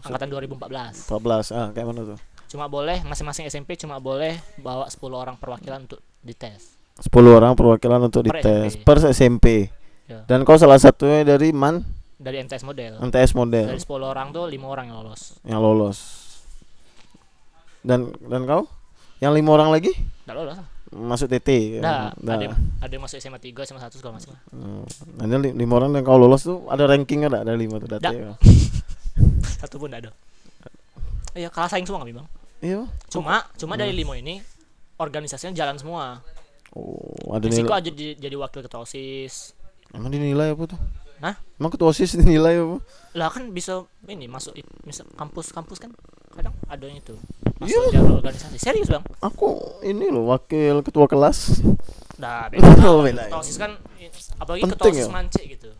[0.04, 1.56] angkatan 2014 14.
[1.56, 2.18] Ah, kayak mana tuh?
[2.46, 7.96] cuma boleh masing-masing SMP cuma boleh bawa 10 orang perwakilan untuk dites 10 orang perwakilan
[8.02, 8.84] untuk Per dites SMP.
[8.84, 9.46] per SMP.
[10.04, 10.20] Ya.
[10.28, 11.80] Dan kau salah satunya dari MAN
[12.22, 15.98] dari MTS model MTS model dari 10 orang tuh lima orang yang lolos yang lolos.
[17.82, 18.70] Dan dan kau?
[19.18, 19.90] Yang lima orang lagi
[20.24, 20.58] nggak lolos
[20.92, 21.80] masuk TT.
[21.80, 24.84] Nah, ada ada yang masuk SMA 3 SMA 1 segala macam Hmm.
[25.40, 27.42] Li- lima orang yang kau lolos tuh ada rankingnya enggak?
[27.42, 28.08] Ada lima tuh data.
[28.08, 28.36] Ya?
[29.60, 30.10] satu pun nggak ada
[31.32, 32.26] iya kalah saing semua kami bang
[32.60, 32.82] Iya.
[33.08, 33.80] cuma cuma Hmm.
[33.80, 34.42] dari lima ini
[34.96, 36.20] organisasinya jalan semua
[36.72, 37.78] Oh, ada Risiko nilai.
[37.78, 39.52] aja di- jadi wakil ketua osis
[39.92, 40.80] Emang dinilai apa tuh?
[41.22, 41.38] Hah?
[41.54, 42.82] Emang ketua OSIS dinilai apa?
[43.12, 45.92] lah kan bisa ini masuk misal kampus-kampus kan
[46.30, 47.12] kadang ada yang itu
[47.60, 47.76] Iya.
[47.78, 51.60] masuk jalur organisasi serius bang Aku ini loh wakil ketua kelas.
[52.16, 52.66] Nah, beda.
[52.82, 53.30] Oh, beda ya.
[53.30, 53.72] Ketua OSIS kan
[54.36, 55.12] apalagi Penting ketua OSIS ya?
[55.12, 55.70] mance gitu.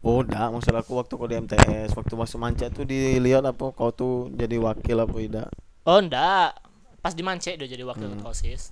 [0.00, 3.90] Oh, enggak, maksud aku waktu kau di MTS, waktu masuk manca tuh dilihat apa kau
[3.90, 5.48] tuh jadi wakil apa tidak.
[5.82, 6.54] Oh, enggak.
[7.00, 8.14] Pas di mance udah jadi wakil Hmm.
[8.16, 8.70] ketua OSIS.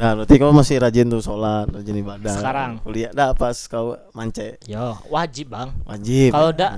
[0.00, 2.32] Nah, berarti kau masih rajin tuh sholat, rajin ibadah.
[2.32, 2.70] Sekarang?
[2.80, 4.56] Kuliah dah pas kau mance.
[4.64, 5.76] Yo, wajib, Bang.
[5.84, 6.32] Wajib.
[6.32, 6.72] Kalau enggak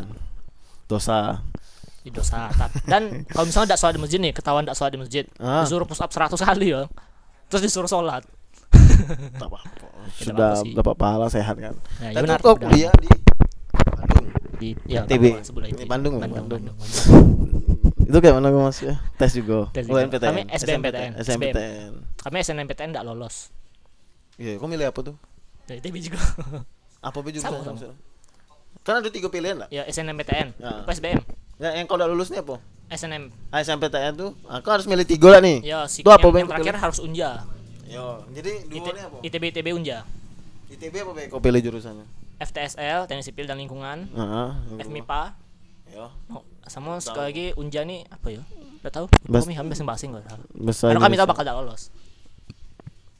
[0.84, 1.38] dosa.
[2.02, 2.50] di dosa.
[2.82, 5.86] Dan kalau misalnya enggak sholat di masjid nih, ketahuan enggak sholat di masjid, Ah, disuruh
[5.86, 6.90] push up 100 kali ya.
[7.46, 8.26] Terus disuruh sholat.
[9.38, 9.48] tak.
[10.18, 10.74] Tidak Sudah apa-apa sih.
[10.74, 11.74] dapat pahala sehat kan.
[12.02, 12.38] Nah, iya Tapi benar.
[12.42, 12.58] benar.
[12.58, 13.08] kuliah di
[13.72, 14.26] Bandung.
[14.58, 15.24] di ya, TB.
[15.38, 15.86] Itu.
[15.86, 16.46] Bandung, Bandung, Bandung.
[16.50, 17.26] Bandung, Bandung.
[18.02, 18.98] Itu kayak mana Mas ya?
[19.14, 19.70] Tes juga.
[19.70, 20.10] Tes juga.
[20.10, 21.10] Kami SBMPTN.
[21.22, 21.92] SBMPTN.
[22.22, 23.50] Kami SNMPTN enggak lolos.
[24.38, 25.16] Iya, kau milih apa tuh?
[25.66, 26.18] Dari TB juga.
[27.02, 27.50] Apa be juga?
[27.50, 27.94] Sama, sama.
[28.82, 29.68] Kan ada tiga pilihan lah.
[29.68, 30.54] ya SNMPTN.
[30.56, 30.82] Ya.
[30.82, 31.18] Apa SBM?
[31.58, 32.58] Ya, yang kau udah lulus nih apa?
[32.88, 33.30] SNM.
[33.50, 35.58] Ah, SMPTN tuh, aku harus milih tiga lah nih.
[35.62, 37.42] Ya, si Itu apa, yang, yang terakhir harus unja.
[37.86, 39.16] Yo, jadi dua IT, apa?
[39.20, 40.06] ITB ITB unja.
[40.68, 41.22] ITB apa be?
[41.28, 42.06] Kau pilih jurusannya?
[42.38, 44.48] FTSL, Teknik Sipil dan Lingkungan, Heeh.
[44.80, 45.22] FMIPA,
[45.90, 46.10] Yo.
[46.32, 48.42] oh, sama sekali lagi unja nih apa ya?
[48.82, 49.06] Udah tahu?
[49.24, 50.22] Bas- Kami kami basing-basing kok.
[50.52, 51.82] Bahasa Karena kami tahu bakal tidak lolos.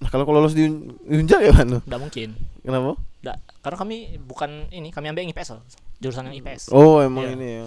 [0.02, 1.78] Nah, kalau kau lolos di Un- Unja ya mana?
[1.78, 2.34] Tidak mungkin.
[2.60, 2.98] Kenapa?
[3.22, 5.62] Nggak, karena kami bukan ini, kami ambil yang IPS loh.
[5.96, 6.68] Jurusan yang IPS.
[6.68, 7.32] Oh, emang Iya.
[7.32, 7.64] ini ya.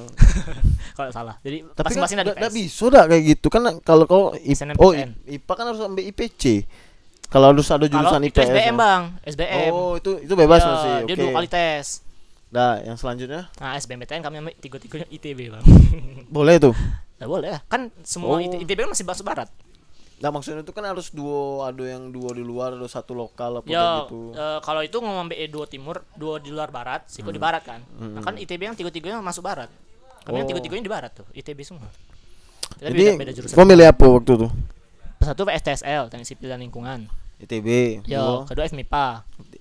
[0.98, 1.36] Kalau salah.
[1.40, 2.52] Jadi Tapi kan masing-masing ada IPS.
[2.52, 4.04] bisa dah kayak gitu kan kalau
[4.38, 4.76] SNMPTN.
[4.78, 4.92] oh
[5.26, 6.44] IPA kan harus ambil IPC.
[7.26, 8.48] Kalau harus ada Kalau jurusan itu IPS.
[8.50, 8.76] SBM.
[8.76, 9.02] Bang.
[9.24, 9.72] SBM.
[9.72, 10.92] Oh, itu itu bebas Ya, masih.
[11.06, 12.04] Dia dua kali tes.
[12.46, 15.64] Dah, yang selanjutnya Nah, SBMPTN kami ambil tiga-tiganya ITB, Bang.
[16.30, 16.76] boleh tuh.
[17.16, 17.56] Nah, boleh.
[17.66, 18.38] Kan semua Oh.
[18.38, 19.48] IT ITB kan masih bahasa barat.
[20.16, 23.68] Nah, maksudnya itu kan harus dua ada yang dua di luar, ada satu lokal apa
[23.68, 24.32] Ya, gitu.
[24.32, 27.84] eh, kalau itu ngomong ambil dua timur, dua di luar barat, Siko di barat kan.
[27.94, 29.68] Nah, kan ITB yang tiga-tiganya masuk barat.
[30.24, 30.42] Kami yang Hmm.
[30.42, 30.50] Oh.
[30.50, 31.92] tiga-tiganya di barat tuh, ITB semua.
[32.74, 33.54] Kita Jadi beda, beda jurusan.
[33.54, 34.48] kau milih apa waktu itu?
[35.18, 37.00] Satu STSL, Teknik Sipil dan Lingkungan.
[37.38, 37.68] ITB.
[38.06, 38.48] Yo, dua.
[38.48, 39.08] kedua FMIPA,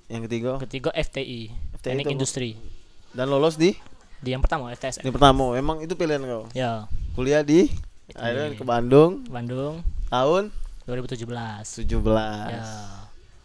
[0.07, 0.51] Yang ketiga.
[0.61, 1.41] ketiga FTI,
[1.81, 2.13] Teknik itu?
[2.13, 2.51] Industri.
[3.11, 3.75] Dan lolos di
[4.17, 5.03] Di yang pertama FTSL.
[5.03, 5.53] ini pertama.
[5.53, 6.47] Emang itu pilihan kau.
[6.53, 7.69] Ya, Kuliah di
[8.11, 9.83] akhirnya ke Bandung Bandung
[10.15, 10.43] tahun
[10.87, 11.27] 2017.
[11.27, 11.91] 17.
[12.53, 12.63] Ya.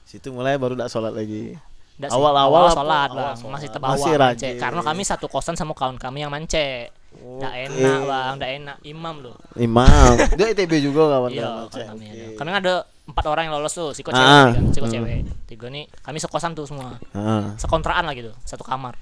[0.06, 1.56] Situ mulai baru tak sholat lagi.
[2.00, 2.76] Nggak Awal-awal apa?
[2.76, 3.54] sholat Awal bang, sholat.
[3.56, 4.50] masih terbawa Masih mance.
[4.56, 6.92] Karena kami satu kosan sama kawan kami yang mance.
[7.10, 7.64] Nggak Oke.
[7.68, 8.78] enak bang, nggak enak.
[8.86, 9.36] Imam loh.
[9.58, 10.14] Imam.
[10.38, 12.24] Dia ITB juga kawan Iya, kawan kawan kami ada.
[12.24, 12.38] Oke.
[12.38, 12.76] Kami kan ada
[13.10, 14.94] empat orang yang lolos tuh, siko Ah, cewek, kan, siko hmm.
[14.94, 15.18] cewek.
[15.50, 17.58] Tiga nih, kami sekosan tuh semua, Ah.
[17.58, 18.94] sekontraan lah gitu, satu kamar.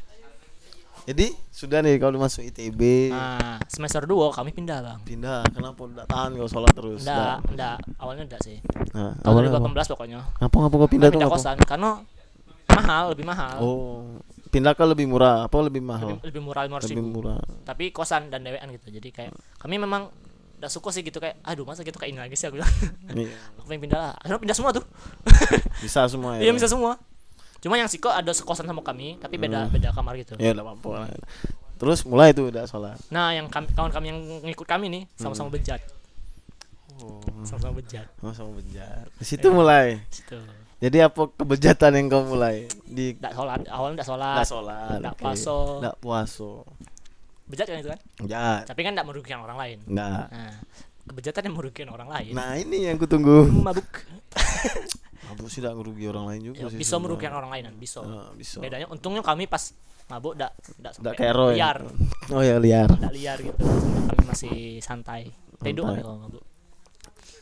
[1.08, 3.15] Jadi sudah nih udah masuk ITB.
[3.15, 5.00] Nah, semester 2 kami pindah bang.
[5.08, 5.48] Pindah.
[5.56, 7.08] Kenapa udah tahan kau sholat terus?
[7.08, 8.60] Enggak, enggak, awalnya enggak sih.
[8.91, 9.72] Nah, Tahun awalnya apa?
[9.88, 10.20] 2018 pokoknya.
[10.43, 11.15] Ngapa ngapa kau pindah Kami tuh?
[11.15, 11.39] pindah ngapa?
[11.39, 11.89] kosan karena
[12.76, 13.56] mahal, lebih mahal.
[13.63, 14.20] Oh,
[14.52, 16.20] pindah ke lebih murah apa lebih mahal?
[16.20, 17.10] Lebih, lebih murah Lebih ribu.
[17.24, 17.39] murah.
[17.63, 18.91] Tapi kosan dan dewean gitu.
[18.91, 19.32] Jadi kayak
[19.63, 20.12] kami memang
[20.60, 22.74] enggak suka sih gitu kayak aduh masa gitu kayak ini lagi sih aku bilang.
[23.15, 23.32] Iya.
[23.56, 24.13] aku pengen pindah lah.
[24.20, 24.84] Akhirnya pindah semua tuh.
[25.80, 26.50] Bisa semua ya.
[26.50, 27.00] Iya bisa semua.
[27.67, 29.69] Cuma yang Siko ada sekosan sama kami, tapi beda Hmm.
[29.69, 30.39] beda kamar gitu.
[30.39, 31.12] Ya udah apa
[31.75, 32.95] Terus mulai tuh udah sholat.
[33.08, 35.19] Nah, yang kami, kawan kami yang ngikut kami nih Hmm.
[35.21, 35.84] sama-sama bejat,
[36.97, 38.08] Oh, sama-sama bejat.
[38.32, 39.06] sama bejat.
[39.13, 39.99] Di situ mulai.
[40.10, 40.39] Situ.
[40.77, 44.36] Jadi apa kebejatan yang kau mulai di Enggak sholat, awalnya enggak sholat.
[44.38, 45.21] Nggak sholat, Nggak oke.
[45.21, 45.58] puaso.
[45.82, 46.51] Nggak puaso.
[47.45, 47.99] Bejat kan itu kan?
[48.21, 48.62] Bejat.
[48.65, 49.77] Tapi kan enggak merugikan orang lain.
[49.84, 50.23] Nggak.
[50.32, 50.53] Nah,
[51.08, 52.32] kebejatan yang merugikan orang lain.
[52.32, 53.45] Nah ini yang kutunggu.
[53.51, 53.86] mabuk.
[55.27, 56.77] Mabuk sih tidak ngerugi orang lain juga Ya, sih.
[56.77, 57.99] bisa merugikan orang lain bisa.
[57.99, 58.57] Ah, bisa.
[58.57, 59.71] Bedanya untungnya kami pas
[60.07, 61.53] mabuk enggak Nggak sampai kayak Roy.
[61.53, 61.77] liar.
[62.29, 62.87] Oh ya liar.
[62.89, 63.59] Enggak liar gitu.
[64.07, 65.27] Kami masih santai.
[65.59, 66.43] Tidur kan kalau mabuk.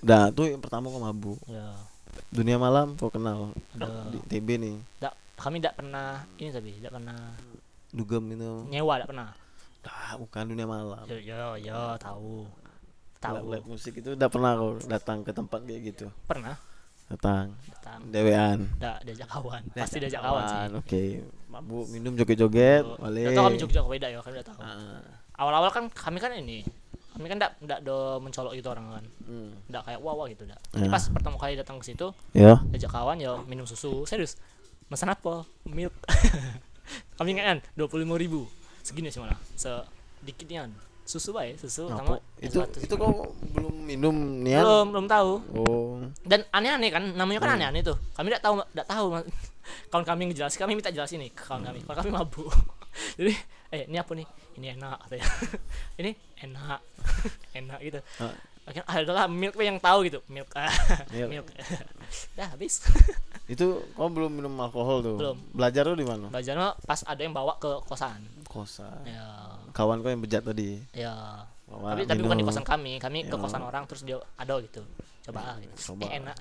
[0.02, 1.38] Nah tuh yang pertama kau mabuk.
[1.46, 1.74] Ya.
[2.28, 4.10] Dunia malam kau kenal Ada.
[4.10, 4.76] di TB nih.
[4.98, 7.20] Nggak, kami enggak pernah ini tapi enggak pernah
[7.90, 8.52] Dugem itu.
[8.68, 9.30] nyewa enggak pernah.
[9.86, 11.06] Ah, bukan dunia malam.
[11.06, 12.50] Yo yo yo tahu.
[13.16, 13.36] Tahu.
[13.36, 16.06] Lab, lab musik itu udah pernah kau datang ke tempat kayak gitu.
[16.26, 16.58] Pernah
[17.06, 17.54] Datang.
[17.70, 18.00] datang.
[18.10, 18.60] Dewean.
[18.76, 19.62] Enggak diajak kawan.
[19.72, 20.58] Pasti diajak kawan sih.
[20.76, 21.02] Oke.
[21.48, 22.84] Mabuk, minum joget-joget.
[22.84, 24.60] Udah tahu kami Jogja beda ya, kami udah tahu.
[24.60, 25.00] Ah,
[25.36, 26.66] Awal-awal kan kami kan ini
[27.16, 29.06] kami kan enggak enggak do mencolok gitu orang kan.
[29.24, 29.72] hmm.
[29.72, 30.60] Kayak wah wah gitu enggak.
[30.68, 30.92] Tapi Ya.
[30.92, 32.60] pas pertama kali datang ke situ Ya.
[32.70, 34.36] ajak kawan ya minum susu serius
[34.86, 35.96] pesan apa milk
[37.18, 38.46] kami ingat kan dua puluh lima ribu
[38.84, 40.70] segini sih malah sedikitnya
[41.06, 42.18] susu baik susu sama?
[42.38, 44.60] Itu itu kau belum minum nian?
[44.60, 46.02] belum belum tahu Oh.
[46.26, 47.58] dan aneh-aneh kan namanya kan Hmm.
[47.62, 49.06] aneh-aneh tuh kami tidak tahu tidak tahu
[49.94, 52.50] kawan kami ngejelasin kami minta jelasin nih kawan kami kawan kami mabuk
[53.18, 53.34] jadi
[53.70, 55.26] eh ini apa nih ini enak katanya
[56.02, 56.80] ini enak
[57.54, 58.34] enak gitu Ah.
[58.66, 60.50] akhirnya ah, adalah milk yang tahu gitu milk
[61.14, 61.30] Milk.
[61.30, 61.46] milk
[62.34, 62.82] dah habis
[63.46, 65.22] Itu kau belum minum alkohol tuh?
[65.22, 65.38] Belum.
[65.54, 66.34] Belajar tuh di mana?
[66.34, 68.18] belajar pas ada yang bawa ke kosan
[68.56, 69.04] Kosan.
[69.04, 69.28] ya.
[69.76, 70.80] Kawan kau yang bejat tadi.
[70.96, 71.44] ya.
[71.68, 72.96] Tapi tapi bukan di kosan kami.
[73.04, 73.42] Kami ke Ya.
[73.42, 74.80] kosan orang terus dia ada gitu.
[75.28, 75.74] Coba ah, gitu.
[75.92, 76.08] Coba.
[76.08, 76.38] Eh, enak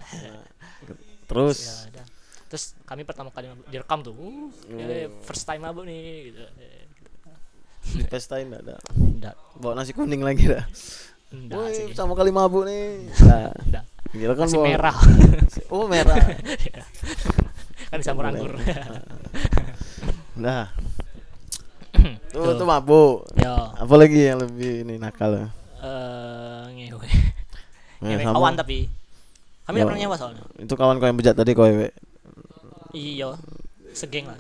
[1.27, 1.59] Terus?
[1.59, 2.07] Ya udah
[2.45, 4.15] terus kami pertama kali direkam tuh.
[4.15, 6.39] Uh, ya, first time mabuk nih gitu.
[7.99, 8.77] Di pesta enggak ada.
[8.95, 10.63] enggak Bawa nasi kuning lagi dah.
[11.35, 13.11] enggak Woi, pertama kali mabuk nih.
[13.27, 14.97] Nah, enggak kira kan bawa- merah.
[15.75, 16.15] Oh, merah.
[17.91, 18.55] kan dicampur anggur.
[20.39, 20.71] Nah,
[22.27, 22.55] tuh Tuh.
[22.57, 23.25] tuh mabuk.
[23.35, 25.47] ya Apa lagi yang lebih ini nakal ya?
[25.79, 27.09] eh ngewe
[28.01, 28.35] Ya, ngewe sama.
[28.35, 28.79] kawan tapi
[29.65, 31.89] kami udah pernah nyewa soalnya Itu kawan kau yang bejat tadi kau ewe.
[32.91, 33.33] iya
[33.91, 34.39] segeng lah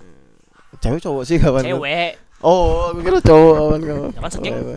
[0.76, 4.04] Cewek cowok sih kawan cewek Oh, aku kira cowok kawan kau.
[4.10, 4.54] Ya kan segeng.
[4.54, 4.76] Ewe.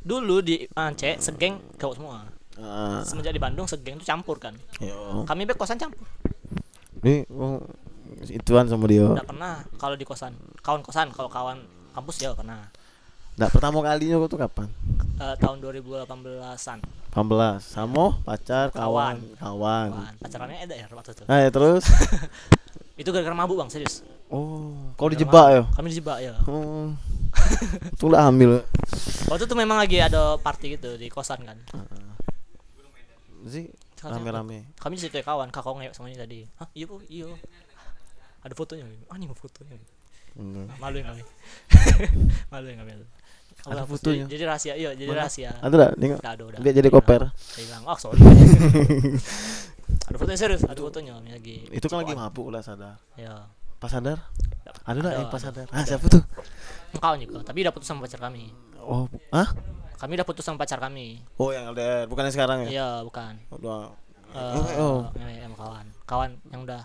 [0.00, 5.22] dulu di Aceh segeng cowok semua Ah, semenjak di Bandung segeng itu campur kan yo.
[5.24, 6.06] kami be kosan campur
[7.00, 7.60] Nih, oh,
[8.26, 9.04] ituan sama dia.
[9.04, 11.60] Nggak pernah kalau di kosan kawan kosan kalau kawan
[11.94, 12.66] kampus ya pernah
[13.34, 14.70] Nah, pertama kalinya kau tuh kapan?
[15.18, 16.78] Eh, tahun 2018an
[17.10, 20.14] 18 sama pacar kawan kawan, kawan.
[20.22, 21.22] Pacarannya ada ya waktu itu?
[21.26, 21.82] Nah ya terus?
[23.02, 24.06] Itu gara-gara mabuk bang serius.
[24.30, 25.62] Oh kau dijebak ya?
[25.74, 26.38] Kami dijebak ya.
[26.46, 26.94] Oh.
[27.90, 28.62] Itu lah hamil.
[29.26, 31.58] Waktu itu memang lagi ada party gitu di kosan kan.
[33.50, 33.66] Sih
[33.98, 36.46] Salah rame rame kami situ ya kawan kakak ngewek semuanya tadi.
[36.60, 37.26] Ah iya bu iya.
[38.46, 39.38] Ada fotonya ah ini mau
[40.76, 41.22] malu yang kami
[42.52, 42.90] malu yang kami
[43.64, 44.26] Ada Aku fotonya?
[44.26, 45.20] jadi, jadi rahasia iya jadi Mana?
[45.24, 45.50] rahasia.
[45.56, 46.20] Ada tak nengok.
[46.20, 46.58] Nggak ada udah.
[46.60, 47.22] Dia jadi koper?
[47.56, 47.82] Hilang.
[47.88, 48.20] Oh sorry.
[50.04, 50.62] Ada fotonya serius?
[50.64, 53.00] Ada fotonya lagi itu kan lagi mabuk lah sadar.
[53.14, 54.20] Ya pas sadar?
[54.84, 55.00] Ada.
[55.00, 55.64] Ada, yang pas ada.
[55.64, 55.66] sadar?
[55.72, 56.20] Ah siapa tuh?
[56.94, 58.52] Kawan juga tapi udah putus sama pacar kami.
[58.80, 59.48] Oh ah
[59.96, 61.24] kami udah putus sama pacar kami.
[61.36, 62.68] Oh yang LDR bukan yang sekarang ya?
[62.68, 63.32] Iya bukan.
[63.50, 63.92] Udah
[64.34, 65.06] Eh, oh.
[65.14, 65.86] ngewe sama kawan.
[66.04, 66.82] Kawan yang udah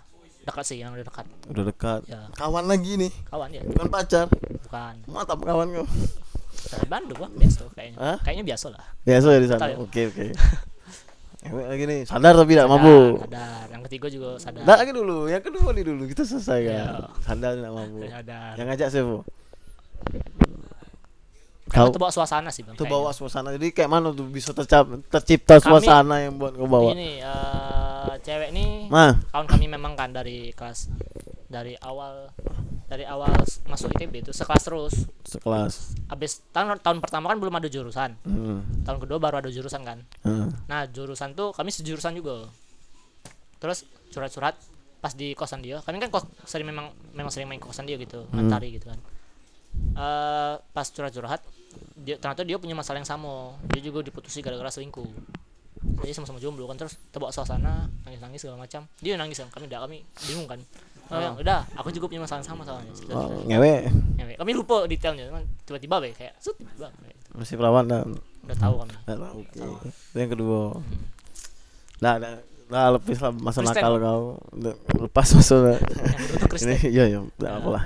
[0.50, 4.26] dekat sih yang udah dekat udah dekat ya kawan lagi nih kawan ya bukan pacar
[4.66, 5.88] bukan mantap kawan kau
[6.60, 8.18] Dari Bandung wah biasa tuh kayaknya Hah?
[8.20, 9.66] kayaknya biasa lah Biasa ya di sana.
[9.66, 9.78] Ya.
[9.80, 10.26] Oke oke.
[11.40, 13.24] Ewe lagi nih sadar tapi tidak mabuk.
[13.24, 16.74] sadar yang ketiga juga sadar Nah, lagi dulu, yang kedua nih dulu kita selesai kan.
[16.76, 16.86] Iya.
[17.24, 18.10] Sadar tidak mabuk.
[18.12, 19.18] sadar Yang ngajak siapa?
[21.70, 23.54] Karena Kau itu bawa suasana sih bang tuh bawa suasana.
[23.54, 26.92] Jadi kayak mana tuh bisa tercap, tercipta Kami- suasana yang buat kau bawa?
[26.92, 30.90] ini eh, cewek nih Mah, kawan kami memang kan dari kelas
[31.50, 32.30] dari awal
[32.90, 33.30] dari awal
[33.70, 34.94] masuk ITB itu sekelas terus.
[35.22, 35.94] Sekelas.
[36.10, 38.18] habis tahun tahun pertama kan belum ada jurusan.
[38.26, 38.66] Hmm.
[38.82, 40.02] tahun kedua baru ada jurusan kan.
[40.26, 40.50] Hmm.
[40.66, 42.50] nah jurusan tuh kami sejurusan juga.
[43.62, 44.58] Terus surat-surat
[45.00, 45.86] pas di kosan dia.
[45.86, 48.50] Kami kan kos, sering memang memang sering main kosan dia gitu Hmm.
[48.50, 49.00] ngantari gitu kan.
[49.94, 51.46] Eh pas curhat-curhat
[51.94, 53.54] dia ternyata dia punya masalah yang sama.
[53.70, 55.06] Dia juga diputusi gara-gara selingkuh
[56.04, 58.88] jadi sama-sama jomblo kan terus terbawa suasana nangis-nangis segala macam.
[59.04, 60.60] Dia nangis kan kami udah kami bingung kan.
[61.10, 62.94] Oh, ya, udah aku juga punya masalah sama soalnya.
[63.10, 63.90] Oh, ngewe.
[64.22, 66.94] Ya, kami lupa detailnya cuman tiba-tiba be kayak sut tiba
[67.34, 68.14] masih perawan dan
[68.46, 68.94] udah tahu kami.
[69.10, 69.60] Nah, Oke.
[69.90, 70.62] Itu yang kedua.
[72.00, 72.34] Nah, nah,
[72.70, 73.82] nah lepas lah masa Kristen.
[73.82, 74.24] nakal kau.
[74.54, 75.56] Udah, Lepas masa
[76.62, 77.84] ini iya iya, tidak apa lah.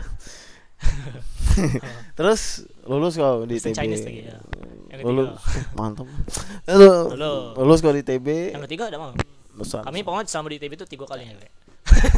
[2.17, 2.41] Terus
[2.83, 3.73] lulus kau di TB.
[3.73, 4.37] Chinese lagi ya
[4.89, 5.29] ketiga Lulus
[5.77, 6.05] mantap.
[6.67, 7.57] Lulus.
[7.57, 8.27] lulus kau di TB.
[8.53, 9.11] yang ketiga ada mau
[9.53, 9.85] Besar.
[9.85, 11.33] kami pokoknya selama di ITB itu tiga kali ya.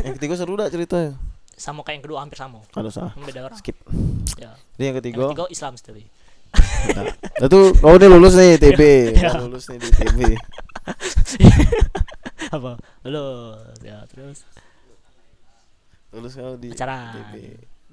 [0.08, 1.16] Yang ketiga seru dah ceritanya.
[1.56, 3.14] sama kayak yang kedua hampir sama Ada salah.
[3.16, 3.76] Beda orang Skip.
[4.36, 5.24] ya Jadi yang yang ketiga.
[5.32, 6.04] ketiga Islam sekali
[6.96, 7.04] Nah,
[7.44, 8.82] itu kau nih lulus nih TB.
[9.20, 10.20] Kau lulus nih di TB.
[12.56, 14.48] apa lulus ya terus
[16.16, 16.72] Lulus kau di.
[16.72, 17.36] TB.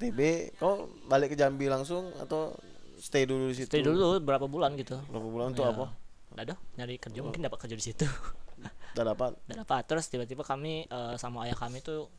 [0.02, 0.20] TB
[0.56, 0.74] kau
[1.06, 2.52] balik ke Jambi langsung atau
[2.96, 3.68] stay dulu di situ?
[3.68, 5.70] stay dulu berapa bulan gitu Berapa bulan untuk Ya.
[5.70, 5.86] apa?
[6.30, 8.06] Nggak ada nyari kerja mungkin dapat kerja di situ
[8.92, 9.30] Udah dapat.
[9.44, 12.10] Nggak dapat terus tiba-tiba kami eh, sama ayah kami tuh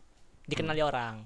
[0.44, 1.24] dikenali orang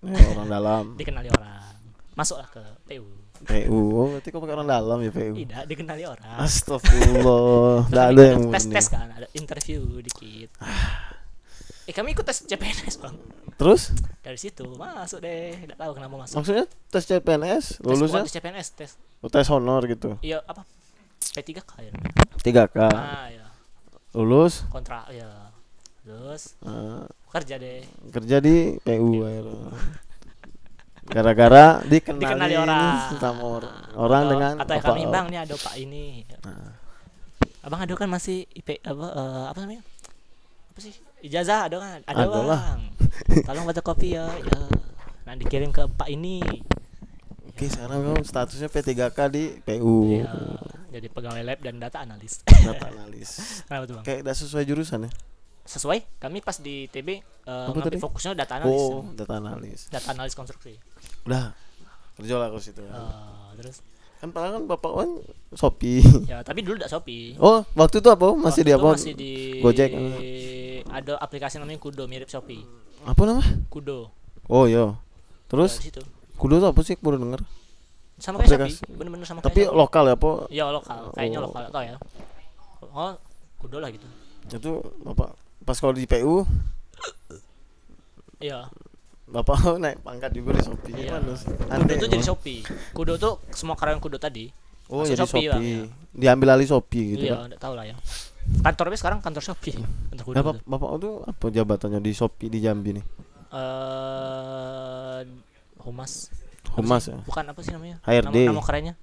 [0.00, 0.84] Ya, orang dalam.
[1.00, 1.76] dikenali orang
[2.12, 3.06] masuklah ke PU
[3.40, 3.72] PU.
[3.72, 5.32] Oh, berarti kau pakai orang dalam ya PU.
[5.34, 7.88] tidak dikenali orang Astagfirullah.
[7.88, 10.52] Kami ada yang tes tes kan ada interview dikit
[11.88, 13.14] eh kami ikut tes CPNS bang.
[13.56, 13.92] Terus?
[14.24, 15.52] Dari situ masuk deh.
[15.52, 16.40] Tidak tahu kenapa masuk.
[16.40, 18.90] Maksudnya tes CPNS tes lulusnya bukan tes CPNS tes.
[19.20, 20.16] Oh, tes honor gitu.
[20.24, 20.64] iya apa?
[21.20, 21.92] P3 kaya
[22.42, 22.78] 3K.
[22.90, 23.46] ah ya
[24.16, 24.66] Lulus?
[24.72, 25.52] Kontrak ya
[26.02, 26.56] terus?
[26.64, 27.84] Eh, kerja deh.
[28.10, 29.70] Kerja di PU akhirnya.
[31.10, 32.96] Gara-gara dikenali, dikenali orang.
[33.18, 36.04] sama or- orang Atau dengan kata kami bang nih ada pak ini.
[36.42, 36.72] Nah.
[37.60, 39.82] abang ada kan masih IP apa eh, apa namanya?
[40.72, 42.80] Apa sih ijazah ada kan ada bang
[43.42, 44.60] tolong baca kopi ya ya
[45.22, 46.40] nah dikirim ke pak ini
[47.50, 50.08] Oke, sekarang kamu statusnya P3K di PU.
[50.16, 50.32] ya
[50.90, 53.36] jadi pegawai lab dan data analis Data analis.
[53.66, 55.10] kenapa tuh bang Kayak udah sesuai jurusan ya?
[55.62, 57.98] sesuai kami pas di TB eh, Apa ngambil tadi?
[58.00, 59.80] fokusnya data analis Oh, data analis.
[59.86, 60.72] data analis konstruksi
[61.22, 61.52] Udah.
[62.16, 62.80] Kerja lah ke situ.
[62.80, 62.90] Eh,
[63.54, 63.84] terus
[64.18, 65.10] Kan padahal kan bapak kan
[65.52, 66.00] Shopee.
[66.24, 68.24] ya tapi dulu tidak Shopee Oh, waktu itu apa?
[68.30, 68.88] Masih Waktu di apa?
[68.90, 69.90] masih di Gojek.
[70.92, 72.62] Ada aplikasi namanya Kudo mirip Shopee
[73.02, 73.42] Apa nama?
[73.66, 74.10] Kudo
[74.44, 74.98] Oh, iya.
[75.46, 76.02] Terus Ya,
[76.36, 76.96] kudu tuh apa sih?
[76.96, 77.38] Baru denger.
[78.16, 78.76] sama kayak Aplikasi.
[78.78, 80.30] Shopee bener-bener sama Tapi kayak lokal ya, apa?
[80.48, 81.44] ya lokal kayaknya Oh.
[81.44, 81.96] lokal tau ya
[82.82, 83.12] oh
[83.56, 84.06] Kudo lah gitu
[84.46, 86.42] Itu bapak pas kalau di PU
[88.38, 88.66] iya
[89.26, 90.94] bapak naik pangkat juga di Shopee.
[90.98, 91.20] Iya.
[91.70, 92.24] Kudo tuh jadi.
[92.24, 94.50] Shopee Kudo tuh semua karyawan Kudo tadi
[94.86, 95.48] Oh, jadi Shopee, Shopee.
[95.48, 95.82] Bang, ya.
[96.10, 97.46] Diambil alih Shopee gitu iya kan.
[97.46, 97.94] nggak tahu lah ya
[98.60, 99.76] kantornya sekarang kantor Shopee
[100.10, 103.04] kantor Kudo Nah, bap- bapak tuh apa jabatannya di Shopee di Jambi nih?
[103.50, 105.20] eh
[105.80, 106.30] humas
[106.70, 107.10] Apa Humas sih?
[107.10, 107.18] ya.
[107.24, 108.36] bukan apa sih namanya HRD.
[108.46, 108.94] nama, nama kerennya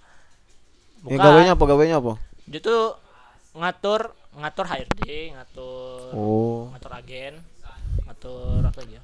[1.06, 1.63] Ya, gawainya apa?
[1.63, 2.13] Gawainya apa?
[2.43, 2.95] dia tuh
[3.54, 5.02] ngatur ngatur HRD
[5.34, 7.34] ngatur Oh, ngatur agen
[8.06, 9.04] ngatur apa lagi ya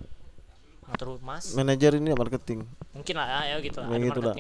[0.86, 2.60] ngatur humas manajer ini marketing.
[2.91, 4.36] mungkin lah ya, ya gitu lah gitu lah.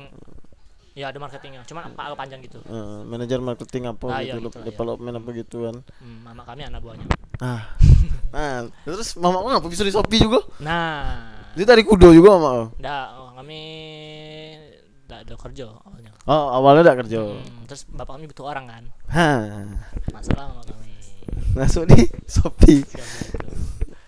[0.93, 4.33] Ya ada marketingnya cuman apa agak panjang gitu Eh, manajer marketing apa Ah, gitu, iya,
[4.35, 4.65] gitu lah, ya.
[4.69, 5.75] development apa gitu kan.
[5.99, 7.61] hmm, mama kami anak buahnya Nah,
[8.31, 10.39] nah, terus mama ngapa bisa di Shopee juga?
[10.59, 12.69] nah Dia dari Kudo juga mama.
[12.75, 13.59] ndak oh, kami
[15.05, 17.19] ndak ada kerja awalnya Oh, awalnya udah kerja.
[17.19, 19.75] Hmm, terus bapak kami butuh orang kan Hah,
[20.09, 20.93] masalah mama kami
[21.53, 22.81] masuk di Shopee.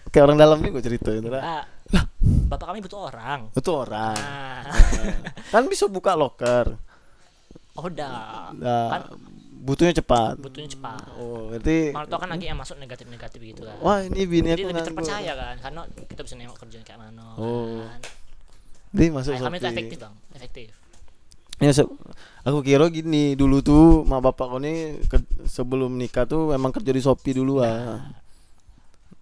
[0.07, 1.27] Kayak orang dalam nih gue cerita itu
[1.95, 2.05] lah.
[2.05, 2.07] Ah,
[2.47, 4.15] bapak kami butuh orang Itu orang.
[4.15, 4.63] nah
[5.51, 6.75] kan bisa buka locker.
[7.73, 9.01] oh udah Nah, kan
[9.61, 10.37] butuhnya cepat.
[10.37, 14.47] butuhnya cepat Oh, berarti tau kan lagi yang masuk negatif-negatif gitu kan wah ini bini
[14.47, 17.81] jadi aku lebih terpercaya kan karena kita bisa nengok kerjaan kayak mana Oh.
[17.81, 18.01] kan.
[18.91, 20.67] Dia masuk Nah, kami itu efektif bang efektif
[21.55, 21.87] Ya, se-
[22.41, 24.99] aku kira gini dulu tuh mak bapak kau nih
[25.45, 28.03] sebelum nikah tuh memang kerja di Shopee dulu ah.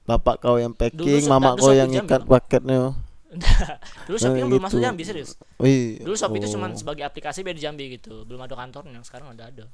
[0.03, 2.91] Bapak kau yang packing, se- mama dulu kau yang ikat paketnya.
[4.05, 4.65] dulu Shopee Nah, kan belum gitu.
[4.69, 6.53] masuk Jambi serius Wih, dulu Shopee itu oh.
[6.53, 9.65] cuma sebagai aplikasi biar di Jambi gitu belum ada kantornya sekarang ada ada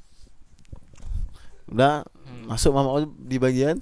[1.68, 2.46] udah Hmm.
[2.46, 3.82] masuk mama oh, di bagian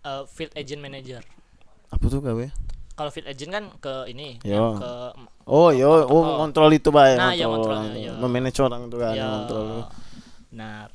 [0.00, 1.20] Eh, field agent manager
[1.90, 2.46] apa tuh gawe?
[2.94, 4.78] kalau field agent kan ke ini Yo.
[4.78, 4.90] ke
[5.48, 7.16] Oh, yo, oh, kontrol itu baik.
[7.16, 8.12] Nah, iya, kontrolnya, iya.
[8.20, 9.88] Memanage orang itu kan, ya kontrol.
[10.52, 10.88] benar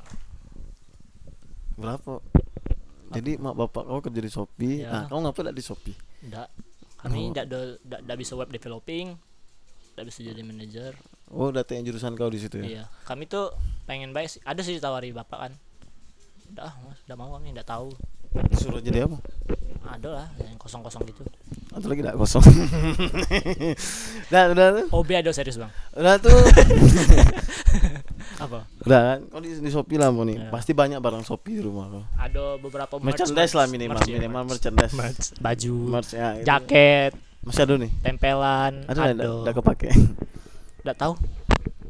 [1.74, 2.22] Berapa?
[3.14, 4.76] Jadi mak bapak kau kerja di Shopee.
[4.80, 4.90] Ya.
[4.90, 5.96] Nah, kau ngapa tidak di Shopee?
[6.20, 6.48] enggak
[6.96, 7.28] kami Oh.
[7.28, 9.06] enggak ada enggak, enggak bisa web developing
[9.90, 10.92] enggak bisa jadi manager
[11.26, 12.64] Oh, data yang jurusan kau di situ ya.
[12.64, 13.52] iya kami tuh
[13.84, 15.52] pengen baik sih ada sih ditawari bapak kan
[16.50, 17.92] udah mas udah mau kami enggak tahu
[18.54, 19.20] Suruh jadi apa?
[19.86, 21.22] ada lah yang kosong kosong gitu
[21.70, 22.42] Atau lagi tidak kosong.
[24.26, 24.86] udah, udah tuh.
[24.90, 26.34] OB ada serius bang Udah tuh.
[28.44, 30.36] apa udah kan kau di, di Shopee lah mau nih.
[30.38, 30.48] Ya.
[30.48, 32.02] Pasti banyak barang Shopee di rumah kau.
[32.14, 34.50] ada beberapa merch- Merchandise lah minimal, merch ya, minimal merch.
[34.54, 34.92] merchandise.
[34.92, 36.28] Merch, baju Merch ya.
[36.34, 36.44] itu.
[36.44, 37.90] jaket Masih ada nih.
[38.00, 39.88] tempelan Ada ada enggak enggak kepake.
[40.80, 41.12] enggak tahu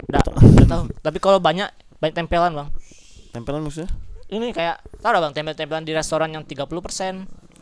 [0.05, 2.69] enggak enggak tahu tapi kalau banyak banyak tempelan bang
[3.31, 3.91] Tempelan maksudnya?
[4.27, 6.65] ini kayak tahu nggak bang tempel-tempelan di restoran yang 30%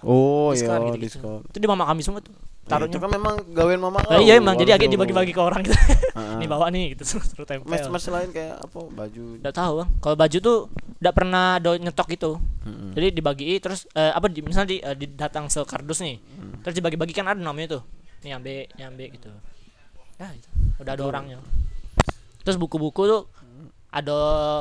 [0.02, 1.40] Oh, diskon iya, gitu, diskon.
[1.46, 2.34] itu di mama kami semua tuh.
[2.62, 4.54] Nah, taruhnya itu kan memang gawean mama Nah, iya emang.
[4.54, 5.74] Jadi agak dibagi-bagi ke orang gitu.
[5.74, 6.38] Heeh.
[6.42, 7.02] nih bawa nih gitu.
[7.06, 7.66] Suruh suruh tempel.
[7.66, 9.22] Mas mas lain kayak apa baju?
[9.42, 9.88] Nggak tahu bang.
[9.98, 10.58] Kalau baju tuh
[11.02, 12.30] nggak pernah do nyetok gitu.
[12.62, 12.94] Mm-mm.
[12.94, 16.22] jadi dibagi terus eh, apa di, misalnya di, eh, di datang se kardus nih.
[16.22, 16.62] Hmm.
[16.62, 17.82] terus dibagi-bagi kan ada namanya tuh.
[18.22, 19.30] Nih ambil nih ambil gitu.
[20.22, 21.38] Ya itu udah ada orangnya.
[22.46, 23.22] Terus buku-buku tuh
[23.90, 24.18] ada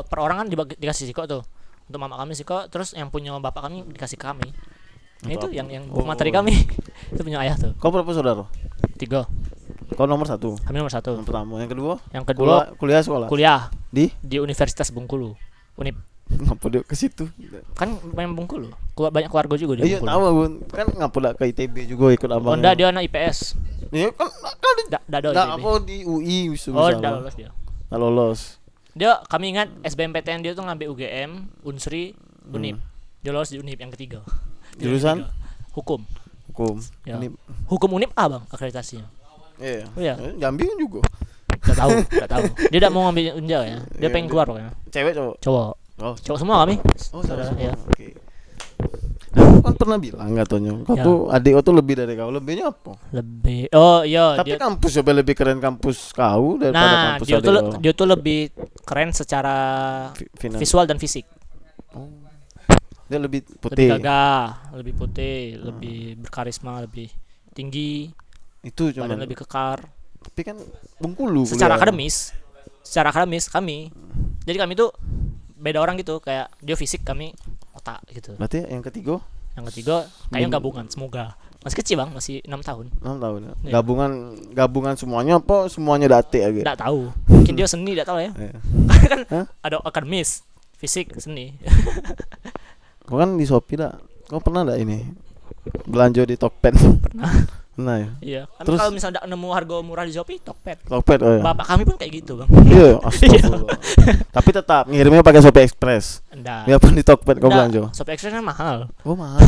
[0.10, 1.46] per orang kan dibagi, dikasih siko tuh.
[1.86, 2.66] Untuk mama kami siko.
[2.74, 4.50] Terus yang punya bapak kami dikasih kami
[5.24, 6.54] nah, itu yang yang Oh, materi kami
[7.12, 8.46] itu punya ayah tuh Kau berapa saudara?
[8.96, 9.26] tiga
[9.92, 10.56] Kau nomor satu.
[10.60, 11.94] kami nomor satu Yang pertama, yang kedua?
[12.10, 13.28] yang Kuliah, kedua kuliah sekolah.
[13.28, 14.08] kuliah Di?
[14.20, 15.36] di Universitas Bengkulu
[15.76, 16.00] Unip
[16.32, 17.28] Ngapa dia ke situ?
[17.74, 20.52] kan main Bengkulu banyak keluarga juga di Iya Bengkulu tahu Bun.
[20.70, 22.48] Kan ngapa dak ke ITB juga ikut abang.
[22.48, 23.60] oh enggak dia anak IPS
[23.92, 25.60] Iya kan kan di enggak enggak ITB.
[25.60, 26.40] apa di UI
[26.72, 27.50] oh enggak lolos dia
[27.90, 28.40] Nggak lolos.
[28.92, 31.32] dia kami ingat SBMPTN dia tuh ngambil UGM
[31.62, 32.16] Unsri
[32.48, 32.80] Unip
[33.20, 34.24] dia lolos di Unip yang ketiga
[34.78, 35.18] Jurusan?
[35.20, 35.34] ketiga.
[35.72, 36.02] hukum
[36.48, 36.76] Hukum.
[37.02, 37.16] Ya.
[37.16, 37.32] Ini
[37.66, 39.08] hukum Unip A bang akreditasinya
[39.58, 39.88] iya.
[39.88, 40.14] Oh, iya.
[40.16, 41.00] Eh, Jambi kan juga.
[41.62, 44.46] Gak tahu gak tahu dia tidak mau ngambil unja ya dia Iya, pengen dia- keluar
[44.46, 45.36] pokoknya Cewek cowok.
[45.40, 46.76] cowok Oh, cowok semua kami
[47.10, 47.72] Oh, Saudara, ya.
[47.86, 48.18] Oke.
[49.32, 51.04] Nah, kan pernah bilang katanya, kau Ya.
[51.06, 52.28] tuh adik kau tuh lebih dari kau.
[52.28, 52.98] Lebihnya apa?
[53.12, 57.38] lebih oh iya Tapi dia kampus coba lebih keren kampus kau daripada nah kampus dia
[57.38, 57.80] adik tuh kau.
[57.80, 58.40] dia tuh lebih
[58.82, 59.56] keren secara
[60.12, 61.24] Fi- finan- visual dan fisik
[61.92, 62.12] Oh.
[63.12, 63.88] Dia lebih lebih putih.
[63.92, 64.44] gagah
[64.74, 67.12] lebih putih lebih berkarisma lebih
[67.52, 68.08] tinggi
[68.62, 69.04] Itu cuma.
[69.06, 69.84] badan lebih kekar
[70.24, 70.56] Tapi kan
[70.98, 71.44] Bengkulu.
[71.44, 71.84] secara kuliah.
[71.84, 72.32] akademis
[72.82, 73.92] secara akademis kami
[74.42, 74.90] jadi kami tuh
[75.54, 77.36] beda orang gitu kayak dia fisik kami
[77.72, 79.20] otak gitu Berarti yang ketiga
[79.52, 83.54] yang ketiga kayaknya Bing- gabungan semoga masih kecil bang masih enam tahun 6 tahun ya.
[83.54, 83.72] Iya.
[83.76, 84.12] Gabungan
[84.52, 86.62] gabungan semuanya apa semuanya date aja.
[86.64, 88.54] tidak tahu mungkin dia seni tidak tahu ya Iya.
[89.12, 89.20] kan
[89.62, 90.42] ada akademis
[90.74, 91.54] fisik seni
[93.04, 93.94] Kau kan di Shopee dah.
[94.26, 94.98] Kau pernah enggak ini
[95.84, 96.74] belanja di Tokped?
[97.02, 97.32] pernah
[97.72, 98.10] Pernah ya.
[98.20, 101.42] iya kami Terus- kalau misalnya nemu harga murah di shopee tokped Tokped oh ya.
[101.42, 103.80] bapak kami pun kayak gitu bang Iya, astagfirullah.
[104.28, 106.20] Tapi tetap ngirimnya pakai Shopee Express.
[106.28, 107.88] enggak Ya apa di Tokped kau belanja?
[107.92, 109.40] shopee express kan mahal Oh mahal.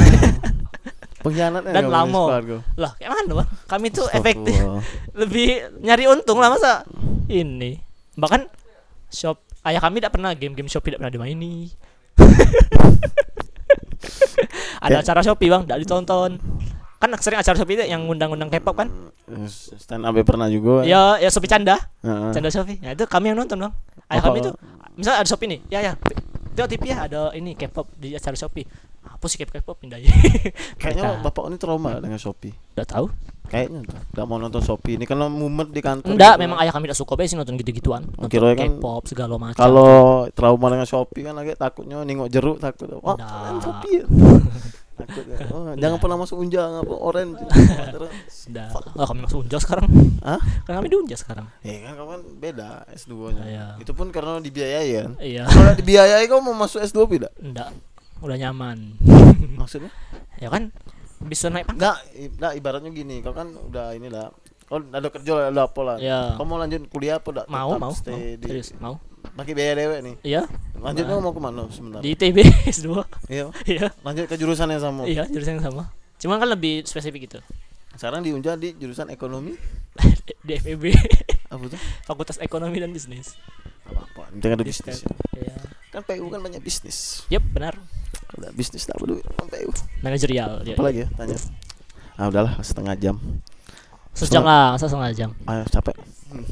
[1.24, 2.40] Pengkhianat Dan lama.
[2.76, 4.56] lah kayak mana bang kami tuh efektif
[5.14, 5.48] lebih
[5.80, 6.88] nyari untung lah masa
[7.28, 7.80] ini
[8.16, 8.48] bahkan
[9.08, 11.72] shop ayah kami tidak pernah game-game shopee tidak pernah dimaini
[14.84, 16.32] ada Kayak- acara shopee bang tidak ditonton.
[17.00, 18.88] Kan sering acara shopee itu yang ngundang-undang K-pop kan?
[19.80, 20.84] Stand up pernah juga.
[20.84, 21.80] ya ya shopee canda.
[22.04, 22.84] Canda shopee.
[22.84, 23.74] Nah itu kami yang nonton bang.
[24.12, 24.54] Ayah kami tuh
[25.00, 25.60] misalnya ada shopee nih.
[25.72, 25.94] Ya ya
[26.54, 28.66] tengok TV ya ada ini K-pop di acara shopee
[29.04, 30.08] apa sih K-pop pindah aja
[30.80, 32.56] Kayaknya bapak ini trauma dengan Shopee.
[32.72, 33.08] tidak tahu
[33.44, 33.84] Kayaknya.
[33.86, 36.10] Enggak mau nonton Shopee ini karena mumet di kantor.
[36.10, 36.42] enggak gitu.
[36.42, 39.60] memang ayah kami tidak suka sih nonton gitu-gituan Oh, nonton kira kan K-pop segala macam
[39.60, 39.94] Kalau
[40.32, 42.88] trauma dengan Shopee kan agak takutnya nengok jeruk takut.
[42.98, 43.28] Wah, Nah.
[43.28, 44.06] kalian Shopee ya.
[45.04, 45.38] takut ya.
[45.50, 47.40] Oh, jangan pernah masuk unjang apa orange.
[48.26, 48.68] Sudah.
[48.94, 49.88] Oh, kami masuk unja sekarang.
[50.20, 50.40] Hah?
[50.64, 51.46] Kan kami di unja sekarang.
[51.60, 53.44] Ya kan kawan beda S2-nya.
[53.44, 53.66] Iya.
[53.78, 55.12] Itu pun karena dibiayai kan.
[55.18, 55.44] Iya.
[55.46, 57.32] Kalau dibiayai kau mau masuk S2 tidak?
[57.38, 57.70] Enggak.
[58.20, 58.96] Udah nyaman.
[59.60, 59.92] Maksudnya?
[60.38, 60.72] Ya kan
[61.20, 61.80] bisa naik pangkat.
[61.80, 64.32] Enggak, i- enggak ibaratnya gini, kau kan udah inilah.
[64.64, 65.98] Kau ada kerja ada apa lah.
[66.00, 66.34] Ya.
[66.34, 67.48] Kau mau lanjut kuliah apa enggak?
[67.48, 67.92] Mau, mau, mau.
[67.92, 69.00] stay di Serius, mau.
[69.34, 70.16] Pakai biaya dewek nih.
[70.24, 70.42] Iya.
[70.78, 72.00] Lanjutnya mau ke mana sebentar?
[72.02, 72.38] Di ITB
[72.70, 72.88] S2.
[73.34, 73.46] Iya.
[73.66, 73.88] Iya.
[74.06, 75.04] Lanjut ke jurusan yang sama.
[75.06, 75.84] Iya, jurusan yang sama.
[76.22, 77.40] Cuman kan lebih spesifik gitu.
[77.94, 79.54] Sekarang di Unja di jurusan ekonomi
[80.46, 80.92] Di FEB,
[81.54, 81.80] apa tuh?
[82.04, 83.38] Fakultas Ekonomi dan Bisnis.
[83.86, 84.22] Apa apa?
[84.34, 85.14] Penting ada Di bisnis ya.
[85.38, 85.56] Iya.
[85.94, 87.24] Kan PU kan banyak bisnis.
[87.30, 87.78] Yep, benar.
[88.34, 89.72] Udah bisnis tak sama PU.
[90.02, 90.74] Manajerial dia.
[90.74, 91.08] Apa lagi ya?
[91.14, 91.38] Tanya.
[92.18, 93.18] Ah udahlah setengah jam.
[94.14, 95.98] sejam lah masa setengah jam Ayo capek.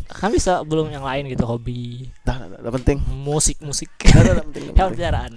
[0.09, 3.01] Kan bisa belum yang lain gitu hobi Dah, dah, dah, penting.
[3.01, 4.63] musik musik Dah, dah, dah, penting.
[4.77, 5.34] hewan peliharaan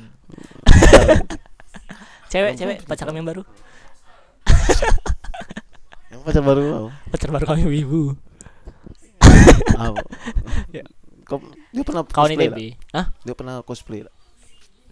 [2.32, 3.42] cewek cewek pacar kami yang baru
[6.12, 6.90] Yang pacar baru apa?
[7.10, 8.02] pacar baru kami wibu
[9.74, 10.02] Apa?
[10.70, 10.84] Ya.
[11.24, 11.40] Kau
[11.72, 12.94] dia pernah cosplay ini tak?
[12.94, 13.06] Hah?
[13.24, 14.00] Dia pernah cosplay?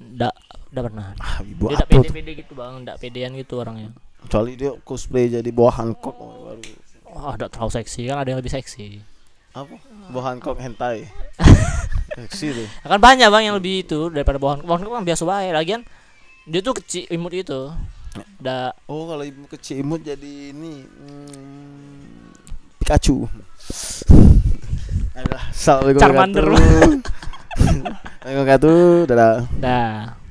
[0.03, 0.35] Nggak,
[0.75, 1.07] nggak pernah.
[1.21, 3.93] Ah, ibu Dia pede-pede gitu bang, nggak pedean gitu orangnya.
[4.25, 6.63] Kecuali dia cosplay jadi buah Hancock oh, baru.
[7.13, 9.12] Wah, nggak terlalu seksi kan ada yang lebih seksi.
[9.53, 9.77] Apa?
[10.09, 11.09] Buah Hancock hentai.
[12.17, 12.69] Seksi tuh.
[12.85, 15.53] Akan banyak bang yang lebih itu daripada bahan bahan kan biasa baik.
[15.53, 15.81] Lagian
[16.49, 17.73] dia tuh kecil imut itu.
[18.41, 22.37] Udah Oh, kalau ibu kecil imut jadi ini hmm,
[22.81, 23.29] Pikachu.
[25.17, 25.45] Adalah.
[25.53, 26.47] Assalamualaikum Charmander.
[26.49, 27.05] warahmatullahi
[28.41, 28.81] wabarakatuh.
[29.09, 29.37] Dadah.
[29.61, 30.22] dah